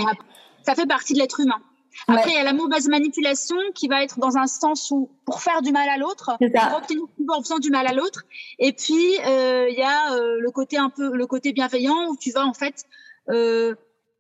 ça 0.63 0.75
fait 0.75 0.87
partie 0.87 1.15
de 1.15 1.21
l'être 1.21 1.41
humain. 1.41 1.61
Après, 2.09 2.31
il 2.31 2.35
y 2.35 2.39
a 2.39 2.43
la 2.43 2.53
mauvaise 2.53 2.89
manipulation 2.89 3.57
qui 3.75 3.87
va 3.87 4.03
être 4.03 4.19
dans 4.19 4.37
un 4.37 4.49
sens 4.49 4.91
où 4.91 5.09
pour 5.25 5.41
faire 5.41 5.63
du 5.63 5.71
mal 5.71 5.89
à 5.89 5.97
l'autre, 5.97 6.37
pour 6.39 6.77
obtenir 6.77 7.05
en 7.29 7.41
faisant 7.41 7.61
du 7.61 7.71
mal 7.71 7.87
à 7.87 7.93
l'autre. 7.93 8.25
Et 8.59 8.73
puis 8.73 9.15
il 9.15 9.75
y 9.79 9.83
a 9.83 10.11
le 10.19 10.51
côté 10.51 10.77
un 10.77 10.91
peu 10.91 11.15
le 11.15 11.27
côté 11.29 11.53
bienveillant 11.53 12.09
où 12.09 12.17
tu 12.17 12.33
vas 12.33 12.45
en 12.45 12.53
fait 12.53 12.85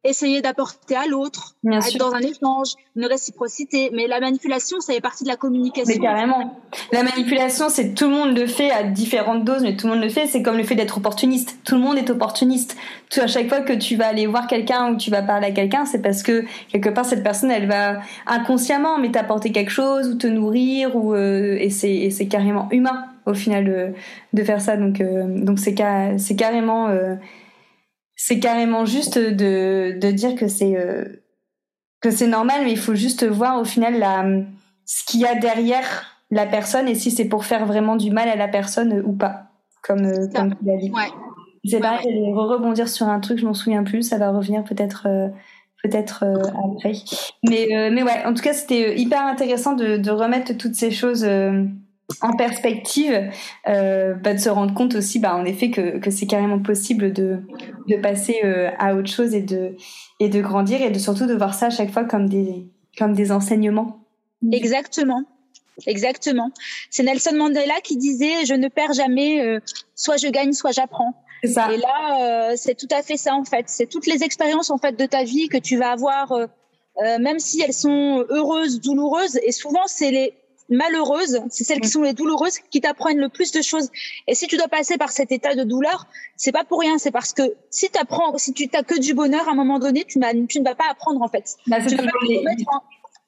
essayer 0.04 0.42
d'apporter 0.42 0.94
à 0.94 1.06
l'autre, 1.06 1.54
être 1.66 1.98
dans 1.98 2.12
un 2.14 2.20
échange, 2.20 2.74
une 2.94 3.06
réciprocité. 3.06 3.90
Mais 3.92 4.06
la 4.06 4.20
manipulation, 4.20 4.80
ça 4.80 4.92
fait 4.92 5.00
partie 5.00 5.24
de 5.24 5.28
la 5.28 5.36
communication. 5.36 5.94
Mais 5.94 5.98
carrément. 5.98 6.60
La 6.92 7.02
manipulation, 7.02 7.68
c'est 7.68 7.94
tout 7.94 8.04
le 8.04 8.10
monde 8.10 8.36
le 8.36 8.46
fait 8.46 8.70
à 8.70 8.82
différentes 8.84 9.44
doses, 9.44 9.62
mais 9.62 9.76
tout 9.76 9.86
le 9.86 9.94
monde 9.94 10.02
le 10.02 10.10
fait. 10.10 10.26
C'est 10.26 10.42
comme 10.42 10.56
le 10.56 10.64
fait 10.64 10.74
d'être 10.74 10.98
opportuniste. 10.98 11.56
Tout 11.64 11.74
le 11.74 11.80
monde 11.80 11.96
est 11.96 12.10
opportuniste. 12.10 12.76
Tout, 13.10 13.20
à 13.20 13.26
chaque 13.26 13.48
fois 13.48 13.60
que 13.60 13.72
tu 13.72 13.96
vas 13.96 14.06
aller 14.06 14.26
voir 14.26 14.46
quelqu'un 14.46 14.92
ou 14.92 14.96
tu 14.96 15.10
vas 15.10 15.22
parler 15.22 15.48
à 15.48 15.52
quelqu'un, 15.52 15.84
c'est 15.84 16.02
parce 16.02 16.22
que 16.22 16.44
quelque 16.70 16.90
part 16.90 17.04
cette 17.04 17.22
personne, 17.22 17.50
elle 17.50 17.66
va 17.66 18.00
inconsciemment 18.26 18.98
mais 18.98 19.10
t'apporter 19.10 19.52
quelque 19.52 19.70
chose 19.70 20.08
ou 20.08 20.14
te 20.14 20.26
nourrir 20.26 20.96
ou 20.96 21.14
euh, 21.14 21.56
et 21.58 21.70
c'est 21.70 22.10
c'est 22.10 22.26
carrément 22.26 22.68
humain 22.70 23.04
au 23.26 23.34
final 23.34 23.64
de, 23.64 23.92
de 24.32 24.44
faire 24.44 24.60
ça. 24.60 24.76
Donc 24.76 25.00
euh, 25.00 25.24
donc 25.26 25.58
c'est 25.58 25.74
c'est 26.18 26.36
carrément 26.36 26.88
euh, 26.88 27.14
c'est 28.16 28.38
carrément 28.38 28.84
juste 28.84 29.18
de, 29.18 29.98
de 29.98 30.10
dire 30.10 30.34
que 30.34 30.48
c'est 30.48 30.76
euh, 30.76 31.04
que 32.00 32.10
c'est 32.10 32.26
normal, 32.26 32.62
mais 32.64 32.72
il 32.72 32.78
faut 32.78 32.94
juste 32.94 33.24
voir 33.24 33.60
au 33.60 33.64
final 33.64 33.98
la, 33.98 34.24
ce 34.84 35.04
qu'il 35.04 35.20
y 35.20 35.26
a 35.26 35.34
derrière 35.34 36.20
la 36.30 36.46
personne 36.46 36.88
et 36.88 36.94
si 36.94 37.10
c'est 37.10 37.24
pour 37.24 37.44
faire 37.44 37.66
vraiment 37.66 37.96
du 37.96 38.10
mal 38.10 38.28
à 38.28 38.36
la 38.36 38.48
personne 38.48 39.02
ou 39.04 39.12
pas, 39.12 39.44
comme, 39.82 40.04
euh, 40.04 40.28
comme 40.34 40.54
tu 40.54 40.64
l'as 40.64 40.76
dit. 40.76 40.90
Ouais. 40.90 41.08
C'est 41.64 41.80
pareil, 41.80 42.04
je 42.04 42.20
vais 42.20 42.32
rebondir 42.32 42.88
sur 42.88 43.08
un 43.08 43.20
truc, 43.20 43.38
je 43.38 43.46
m'en 43.46 43.54
souviens 43.54 43.84
plus, 43.84 44.02
ça 44.02 44.18
va 44.18 44.30
revenir 44.30 44.64
peut-être 44.64 45.06
euh, 45.08 45.28
peut-être 45.82 46.24
après. 46.24 46.92
Mais 47.42 47.90
mais 47.90 48.02
ouais, 48.02 48.24
en 48.26 48.34
tout 48.34 48.42
cas, 48.42 48.52
c'était 48.52 48.98
hyper 48.98 49.22
intéressant 49.22 49.72
de, 49.72 49.96
de 49.96 50.10
remettre 50.10 50.54
toutes 50.58 50.74
ces 50.74 50.90
choses 50.90 51.26
en 52.20 52.36
perspective, 52.36 53.30
euh, 53.68 54.14
bah, 54.14 54.34
de 54.34 54.38
se 54.38 54.48
rendre 54.48 54.74
compte 54.74 54.94
aussi, 54.94 55.18
bah, 55.18 55.34
en 55.34 55.44
effet, 55.44 55.70
que, 55.70 55.98
que 55.98 56.10
c'est 56.10 56.26
carrément 56.26 56.60
possible 56.60 57.12
de, 57.12 57.40
de 57.88 57.96
passer 57.96 58.40
euh, 58.44 58.70
à 58.78 58.94
autre 58.94 59.10
chose 59.10 59.34
et 59.34 59.40
de, 59.40 59.76
et 60.20 60.28
de 60.28 60.40
grandir 60.40 60.82
et 60.82 60.90
de 60.90 60.98
surtout 60.98 61.26
de 61.26 61.34
voir 61.34 61.54
ça 61.54 61.66
à 61.66 61.70
chaque 61.70 61.90
fois 61.90 62.04
comme 62.04 62.28
des, 62.28 62.66
comme 62.98 63.14
des 63.14 63.32
enseignements. 63.32 64.00
Exactement. 64.52 65.22
Exactement. 65.86 66.50
C'est 66.90 67.02
Nelson 67.02 67.34
Mandela 67.34 67.80
qui 67.82 67.96
disait 67.96 68.44
Je 68.46 68.54
ne 68.54 68.68
perds 68.68 68.92
jamais, 68.92 69.42
euh, 69.42 69.58
soit 69.96 70.18
je 70.18 70.28
gagne, 70.28 70.52
soit 70.52 70.70
j'apprends. 70.70 71.14
Ça. 71.42 71.72
Et 71.72 71.78
là, 71.78 72.56
c'est 72.56 72.74
tout 72.74 72.88
à 72.90 73.02
fait 73.02 73.16
ça 73.16 73.34
en 73.34 73.44
fait. 73.44 73.64
C'est 73.66 73.86
toutes 73.86 74.06
les 74.06 74.22
expériences 74.22 74.70
en 74.70 74.78
fait 74.78 74.96
de 74.98 75.04
ta 75.04 75.24
vie 75.24 75.48
que 75.48 75.58
tu 75.58 75.76
vas 75.76 75.90
avoir, 75.90 76.32
même 77.20 77.38
si 77.38 77.60
elles 77.60 77.74
sont 77.74 78.24
heureuses, 78.30 78.80
douloureuses. 78.80 79.38
Et 79.42 79.52
souvent, 79.52 79.82
c'est 79.86 80.10
les 80.10 80.32
malheureuses, 80.68 81.40
c'est 81.50 81.64
celles 81.64 81.80
qui 81.80 81.88
sont 81.88 82.02
les 82.02 82.12
douloureuses 82.12 82.58
qui 82.70 82.80
t'apprennent 82.80 83.18
le 83.18 83.28
plus 83.28 83.52
de 83.52 83.62
choses. 83.62 83.90
Et 84.26 84.34
si 84.34 84.46
tu 84.46 84.56
dois 84.56 84.68
passer 84.68 84.96
par 84.96 85.10
cet 85.10 85.32
état 85.32 85.54
de 85.54 85.64
douleur, 85.64 86.06
c'est 86.36 86.52
pas 86.52 86.64
pour 86.64 86.80
rien, 86.80 86.98
c'est 86.98 87.10
parce 87.10 87.32
que 87.32 87.42
si 87.70 87.90
tu 87.90 87.98
apprends, 87.98 88.36
si 88.38 88.52
tu 88.52 88.68
t'as 88.68 88.82
que 88.82 88.98
du 88.98 89.14
bonheur 89.14 89.48
à 89.48 89.52
un 89.52 89.54
moment 89.54 89.78
donné, 89.78 90.04
tu, 90.04 90.18
tu 90.48 90.60
ne 90.60 90.64
vas 90.64 90.74
pas 90.74 90.90
apprendre 90.90 91.22
en 91.22 91.28
fait. 91.28 91.56
Bah, 91.66 91.78
tu, 91.86 91.96
vas 91.96 92.02
pas 92.04 92.10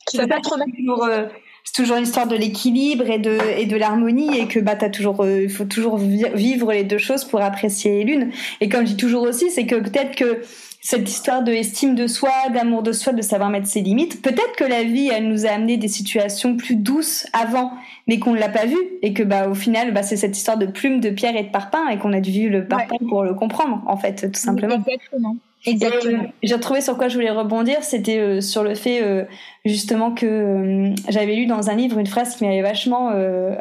tu 0.08 0.16
vas 0.16 0.26
pas 0.26 0.40
te 0.40 0.48
remettre 0.48 0.72
euh, 1.02 1.26
c'est 1.64 1.82
toujours 1.82 1.96
l'histoire 1.96 2.28
de 2.28 2.36
l'équilibre 2.36 3.10
et 3.10 3.18
de 3.18 3.38
et 3.58 3.66
de 3.66 3.76
l'harmonie 3.76 4.38
et 4.38 4.46
que 4.46 4.60
bah 4.60 4.76
t'as 4.76 4.88
toujours 4.88 5.22
euh, 5.22 5.42
il 5.42 5.50
faut 5.50 5.64
toujours 5.64 5.98
vivre 5.98 6.72
les 6.72 6.84
deux 6.84 6.98
choses 6.98 7.24
pour 7.24 7.40
apprécier 7.42 8.04
l'une 8.04 8.30
et 8.60 8.68
comme 8.68 8.86
je 8.86 8.92
dis 8.92 8.96
toujours 8.96 9.22
aussi 9.22 9.50
c'est 9.50 9.66
que 9.66 9.74
peut-être 9.74 10.14
que 10.14 10.42
cette 10.80 11.08
histoire 11.08 11.42
de 11.42 11.52
estime 11.52 11.94
de 11.94 12.06
soi, 12.06 12.30
d'amour 12.52 12.82
de 12.82 12.92
soi, 12.92 13.12
de 13.12 13.22
savoir 13.22 13.50
mettre 13.50 13.66
ses 13.66 13.80
limites. 13.80 14.22
Peut-être 14.22 14.54
que 14.56 14.64
la 14.64 14.84
vie, 14.84 15.08
elle 15.12 15.28
nous 15.28 15.46
a 15.46 15.50
amené 15.50 15.76
des 15.76 15.88
situations 15.88 16.56
plus 16.56 16.76
douces 16.76 17.26
avant, 17.32 17.72
mais 18.06 18.18
qu'on 18.18 18.32
ne 18.32 18.38
l'a 18.38 18.48
pas 18.48 18.66
vu 18.66 18.78
et 19.02 19.12
que 19.12 19.22
bah 19.22 19.48
au 19.48 19.54
final, 19.54 19.92
bah 19.92 20.02
c'est 20.02 20.16
cette 20.16 20.36
histoire 20.36 20.58
de 20.58 20.66
plume, 20.66 21.00
de 21.00 21.10
pierre 21.10 21.36
et 21.36 21.44
de 21.44 21.50
parpaing 21.50 21.88
et 21.88 21.98
qu'on 21.98 22.12
a 22.12 22.20
dû 22.20 22.30
vivre 22.30 22.52
le 22.52 22.66
parpaing 22.66 22.98
pour 23.08 23.22
le 23.22 23.34
comprendre 23.34 23.82
en 23.86 23.96
fait, 23.96 24.30
tout 24.32 24.40
simplement. 24.40 24.76
Exactement. 24.76 25.36
Exactement. 25.66 26.22
Euh, 26.22 26.28
j'ai 26.42 26.54
retrouvé 26.54 26.80
sur 26.80 26.96
quoi 26.96 27.08
je 27.08 27.14
voulais 27.14 27.30
rebondir, 27.30 27.82
c'était 27.82 28.18
euh, 28.18 28.40
sur 28.40 28.62
le 28.62 28.74
fait 28.74 29.02
euh, 29.02 29.24
justement 29.64 30.12
que 30.12 30.92
j'avais 31.08 31.34
lu 31.34 31.46
dans 31.46 31.70
un 31.70 31.74
livre 31.74 31.98
une 31.98 32.06
phrase 32.06 32.36
qui 32.36 32.44
m'avait 32.44 32.62
vachement 32.62 33.10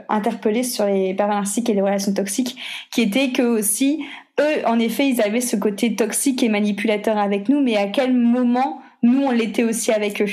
interpellée 0.09 0.63
sur 0.63 0.85
les 0.85 1.13
pervers 1.13 1.35
narcissiques 1.35 1.69
et 1.69 1.73
les 1.73 1.81
relations 1.81 2.13
toxiques, 2.13 2.55
qui 2.91 3.01
était 3.01 3.31
que 3.31 3.41
aussi 3.41 4.03
eux, 4.39 4.65
en 4.65 4.79
effet, 4.79 5.07
ils 5.07 5.21
avaient 5.21 5.41
ce 5.41 5.55
côté 5.55 5.95
toxique 5.95 6.43
et 6.43 6.49
manipulateur 6.49 7.17
avec 7.17 7.49
nous, 7.49 7.61
mais 7.61 7.77
à 7.77 7.87
quel 7.87 8.13
moment 8.13 8.81
nous, 9.03 9.21
on 9.21 9.31
l'était 9.31 9.63
aussi 9.63 9.91
avec 9.91 10.21
eux, 10.21 10.29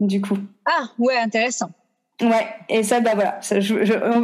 du 0.00 0.20
coup? 0.20 0.38
Ah, 0.66 0.90
ouais, 0.98 1.16
intéressant. 1.16 1.70
Ouais, 2.22 2.46
et 2.68 2.82
ça, 2.82 3.00
bah 3.00 3.12
voilà, 3.14 3.40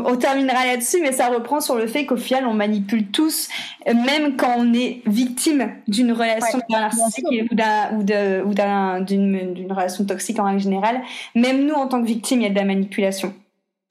on, 0.04 0.16
terminera 0.16 0.66
là-dessus, 0.66 0.98
mais 1.00 1.12
ça 1.12 1.28
reprend 1.28 1.60
sur 1.60 1.76
le 1.76 1.86
fait 1.86 2.04
qu'au 2.04 2.18
final, 2.18 2.46
on 2.46 2.52
manipule 2.52 3.06
tous, 3.06 3.48
même 3.86 4.36
quand 4.36 4.52
on 4.58 4.74
est 4.74 5.00
victime 5.06 5.72
d'une 5.88 6.12
relation 6.12 6.60
narcissique 6.68 7.24
ou 7.24 8.04
d'une 8.04 9.72
relation 9.72 10.04
toxique 10.04 10.38
en 10.38 10.44
règle 10.44 10.60
générale. 10.60 11.00
Même 11.34 11.64
nous, 11.64 11.74
en 11.74 11.86
tant 11.86 12.02
que 12.02 12.06
victime, 12.06 12.40
il 12.40 12.44
y 12.44 12.46
a 12.46 12.50
de 12.50 12.56
la 12.56 12.66
manipulation. 12.66 13.32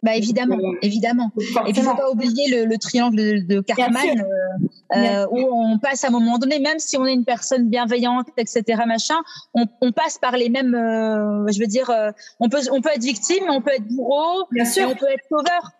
Bah 0.05 0.15
évidemment, 0.15 0.59
euh, 0.59 0.77
évidemment. 0.83 1.31
Et 1.35 1.71
puis 1.71 1.73
il 1.77 1.81
faut 1.81 1.95
pas 1.95 2.11
oublier 2.11 2.47
le, 2.55 2.65
le 2.65 2.77
triangle 2.77 3.17
de, 3.17 3.55
de 3.55 3.61
Karman 3.61 4.05
euh, 4.05 4.95
euh, 4.95 5.25
où 5.31 5.39
on 5.51 5.79
passe 5.79 6.03
à 6.03 6.09
un 6.09 6.11
moment 6.11 6.37
donné, 6.37 6.59
même 6.59 6.77
si 6.77 6.95
on 6.95 7.07
est 7.07 7.13
une 7.13 7.25
personne 7.25 7.69
bienveillante, 7.69 8.27
etc. 8.37 8.83
Machin, 8.85 9.15
on, 9.55 9.65
on 9.81 9.91
passe 9.91 10.19
par 10.19 10.37
les 10.37 10.49
mêmes. 10.49 10.75
Euh, 10.75 11.51
je 11.51 11.59
veux 11.59 11.65
dire, 11.65 11.91
on 12.39 12.49
peut 12.49 12.59
on 12.71 12.81
peut 12.81 12.91
être 12.93 13.01
victime, 13.03 13.45
on 13.49 13.61
peut 13.61 13.71
être 13.71 13.87
bourreau, 13.87 14.45
Bien 14.51 14.65
sûr. 14.65 14.87
on 14.91 14.95
peut 14.95 15.09
être 15.09 15.25
sauveur. 15.27 15.71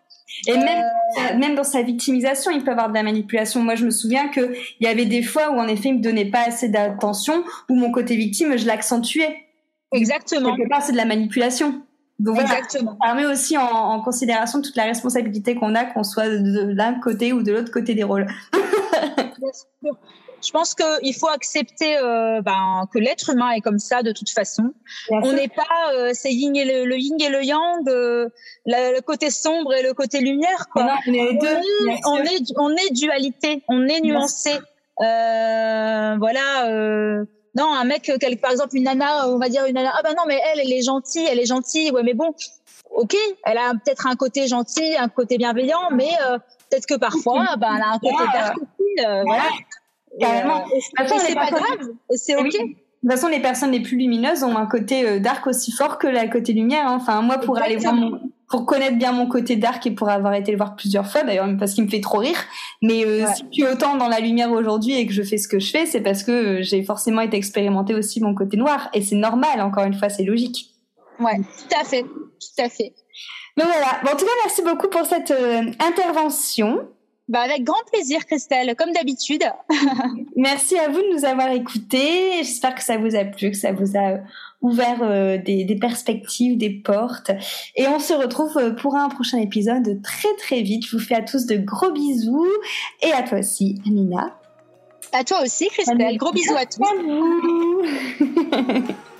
Et 0.48 0.58
même, 0.58 1.38
même 1.38 1.54
dans 1.54 1.62
sa 1.62 1.82
victimisation, 1.82 2.50
il 2.50 2.64
peut 2.64 2.72
avoir 2.72 2.88
de 2.88 2.94
la 2.94 3.04
manipulation. 3.04 3.62
Moi, 3.62 3.76
je 3.76 3.84
me 3.84 3.90
souviens 3.90 4.26
que 4.26 4.54
il 4.80 4.84
y 4.84 4.88
avait 4.88 5.06
des 5.06 5.22
fois 5.22 5.50
où 5.52 5.60
en 5.60 5.68
effet, 5.68 5.90
il 5.90 5.98
me 5.98 6.02
donnait 6.02 6.30
pas 6.30 6.48
assez 6.48 6.68
d'attention, 6.68 7.44
où 7.70 7.76
mon 7.76 7.92
côté 7.92 8.16
victime, 8.16 8.58
je 8.58 8.66
l'accentuais. 8.66 9.36
Exactement. 9.92 10.56
Quelque 10.56 10.68
part, 10.68 10.82
c'est 10.82 10.92
de 10.92 10.96
la 10.96 11.04
manipulation. 11.04 11.85
Donc 12.18 12.40
Exactement. 12.40 12.92
ça 12.92 12.96
permet 13.02 13.26
aussi 13.26 13.58
en, 13.58 13.62
en, 13.62 14.00
considération 14.00 14.62
toute 14.62 14.76
la 14.76 14.84
responsabilité 14.84 15.54
qu'on 15.54 15.74
a, 15.74 15.84
qu'on 15.84 16.02
soit 16.02 16.28
de 16.28 16.72
l'un 16.72 16.98
côté 16.98 17.32
ou 17.32 17.42
de 17.42 17.52
l'autre 17.52 17.70
côté 17.70 17.94
des 17.94 18.04
rôles. 18.04 18.26
Je 20.46 20.52
pense 20.52 20.74
qu'il 20.74 21.14
faut 21.14 21.28
accepter 21.28 21.98
euh, 21.98 22.40
ben, 22.42 22.86
que 22.92 22.98
l'être 22.98 23.30
humain 23.30 23.50
est 23.50 23.60
comme 23.60 23.78
ça 23.78 24.02
de 24.02 24.12
toute 24.12 24.30
façon. 24.30 24.72
on 25.10 25.32
n'est 25.32 25.48
pas, 25.48 25.92
euh, 25.94 26.10
c'est 26.12 26.32
yin 26.32 26.54
et 26.54 26.64
le, 26.64 26.84
le, 26.84 26.98
yin 26.98 27.16
et 27.20 27.28
le 27.28 27.42
yang, 27.42 27.88
euh, 27.88 28.28
le, 28.66 29.00
côté 29.00 29.30
sombre 29.30 29.74
et 29.74 29.82
le 29.82 29.92
côté 29.92 30.20
lumière. 30.20 30.68
Quoi. 30.72 30.94
on, 31.06 31.12
est 31.12 31.34
deux, 31.34 31.58
on, 32.06 32.18
est, 32.18 32.52
on 32.56 32.70
est 32.70 32.92
dualité, 32.92 33.62
on 33.68 33.88
est 33.88 34.00
nuancé. 34.00 34.52
Voilà. 34.98 37.24
Euh, 37.56 37.62
non, 37.62 37.72
un 37.74 37.84
mec, 37.84 38.10
par 38.40 38.50
exemple, 38.50 38.76
une 38.76 38.84
nana, 38.84 39.28
on 39.28 39.38
va 39.38 39.48
dire 39.48 39.64
une 39.66 39.74
nana, 39.74 39.92
ah 39.94 40.02
ben 40.02 40.14
non, 40.16 40.24
mais 40.26 40.40
elle, 40.52 40.60
elle 40.60 40.72
est 40.72 40.82
gentille, 40.82 41.26
elle 41.30 41.38
est 41.38 41.46
gentille, 41.46 41.90
ouais, 41.90 42.02
mais 42.02 42.14
bon, 42.14 42.34
ok, 42.90 43.16
elle 43.44 43.58
a 43.58 43.72
peut-être 43.72 44.06
un 44.06 44.16
côté 44.16 44.46
gentil, 44.46 44.96
un 44.96 45.08
côté 45.08 45.38
bienveillant, 45.38 45.90
mais 45.92 46.10
euh, 46.28 46.38
peut-être 46.70 46.86
que 46.86 46.98
parfois, 46.98 47.46
ben, 47.58 47.74
elle 47.76 47.82
a 47.82 47.92
un 47.94 47.98
côté 47.98 48.24
dark 48.32 48.56
aussi, 48.56 49.06
euh, 49.06 49.22
voilà. 49.24 49.44
Carrément. 50.18 50.64
Euh, 50.64 51.04
c'est 51.18 51.34
pas 51.34 51.50
grave, 51.50 51.88
c'est 52.10 52.36
ok. 52.36 52.44
De 52.44 53.10
toute 53.10 53.20
façon, 53.20 53.28
les 53.28 53.40
personnes 53.40 53.70
les 53.70 53.80
plus 53.80 53.96
lumineuses 53.96 54.42
ont 54.42 54.56
un 54.56 54.66
côté 54.66 55.20
dark 55.20 55.46
aussi 55.46 55.70
fort 55.70 55.98
que 55.98 56.08
le 56.08 56.32
côté 56.32 56.52
lumière. 56.54 56.88
Hein. 56.88 56.96
Enfin, 56.96 57.20
moi, 57.20 57.38
pour 57.38 57.58
aller 57.58 57.76
voir 57.76 57.92
mon, 57.92 58.20
pour 58.48 58.64
connaître 58.64 58.96
bien 58.96 59.12
mon 59.12 59.26
côté 59.26 59.56
dark 59.56 59.86
et 59.86 59.90
pour 59.90 60.08
avoir 60.08 60.34
été 60.34 60.52
le 60.52 60.56
voir 60.56 60.76
plusieurs 60.76 61.06
fois 61.06 61.22
d'ailleurs 61.22 61.48
parce 61.58 61.74
qu'il 61.74 61.84
me 61.84 61.88
fait 61.88 62.00
trop 62.00 62.18
rire. 62.18 62.38
Mais 62.82 63.04
euh, 63.04 63.26
si 63.34 63.44
je 63.50 63.52
suis 63.52 63.64
autant 63.64 63.96
dans 63.96 64.08
la 64.08 64.20
lumière 64.20 64.52
aujourd'hui 64.52 64.94
et 64.94 65.06
que 65.06 65.12
je 65.12 65.22
fais 65.22 65.38
ce 65.38 65.48
que 65.48 65.58
je 65.58 65.70
fais 65.70 65.86
c'est 65.86 66.00
parce 66.00 66.22
que 66.22 66.30
euh, 66.30 66.62
j'ai 66.62 66.82
forcément 66.82 67.22
été 67.22 67.36
expérimenté 67.36 67.94
aussi 67.94 68.20
mon 68.20 68.34
côté 68.34 68.56
noir. 68.56 68.88
Et 68.94 69.02
c'est 69.02 69.16
normal 69.16 69.60
encore 69.60 69.84
une 69.84 69.94
fois 69.94 70.08
c'est 70.08 70.24
logique. 70.24 70.70
Ouais 71.18 71.36
tout 71.36 71.80
à 71.80 71.84
fait 71.84 72.02
tout 72.02 72.62
à 72.62 72.68
fait. 72.68 72.92
Donc 73.56 73.66
voilà. 73.66 74.00
Bon, 74.04 74.10
en 74.12 74.16
tout 74.16 74.26
cas 74.26 74.32
merci 74.44 74.62
beaucoup 74.62 74.88
pour 74.88 75.06
cette 75.06 75.30
euh, 75.30 75.62
intervention 75.80 76.88
bah 77.28 77.40
avec 77.40 77.64
grand 77.64 77.82
plaisir, 77.92 78.24
Christelle, 78.24 78.76
comme 78.76 78.92
d'habitude. 78.92 79.42
Merci 80.36 80.78
à 80.78 80.88
vous 80.88 81.00
de 81.02 81.12
nous 81.12 81.24
avoir 81.24 81.50
écoutés. 81.50 82.38
J'espère 82.38 82.74
que 82.76 82.84
ça 82.84 82.98
vous 82.98 83.16
a 83.16 83.24
plu, 83.24 83.50
que 83.50 83.56
ça 83.56 83.72
vous 83.72 83.96
a 83.98 84.18
ouvert 84.62 85.02
euh, 85.02 85.36
des, 85.36 85.64
des, 85.64 85.74
perspectives, 85.76 86.56
des 86.56 86.70
portes. 86.70 87.32
Et 87.74 87.88
on 87.88 87.98
se 87.98 88.12
retrouve 88.12 88.56
euh, 88.58 88.70
pour 88.70 88.94
un 88.94 89.08
prochain 89.08 89.38
épisode 89.38 90.00
très 90.02 90.34
très 90.38 90.62
vite. 90.62 90.86
Je 90.86 90.96
vous 90.96 91.02
fais 91.02 91.16
à 91.16 91.22
tous 91.22 91.46
de 91.46 91.56
gros 91.56 91.90
bisous. 91.90 92.46
Et 93.02 93.10
à 93.10 93.22
toi 93.22 93.40
aussi, 93.40 93.80
Amina. 93.86 94.38
À 95.12 95.24
toi 95.24 95.42
aussi, 95.42 95.68
Christelle. 95.68 96.18
Gros 96.18 96.32
bisous 96.32 96.56
à 96.56 96.66
tous. 96.66 96.84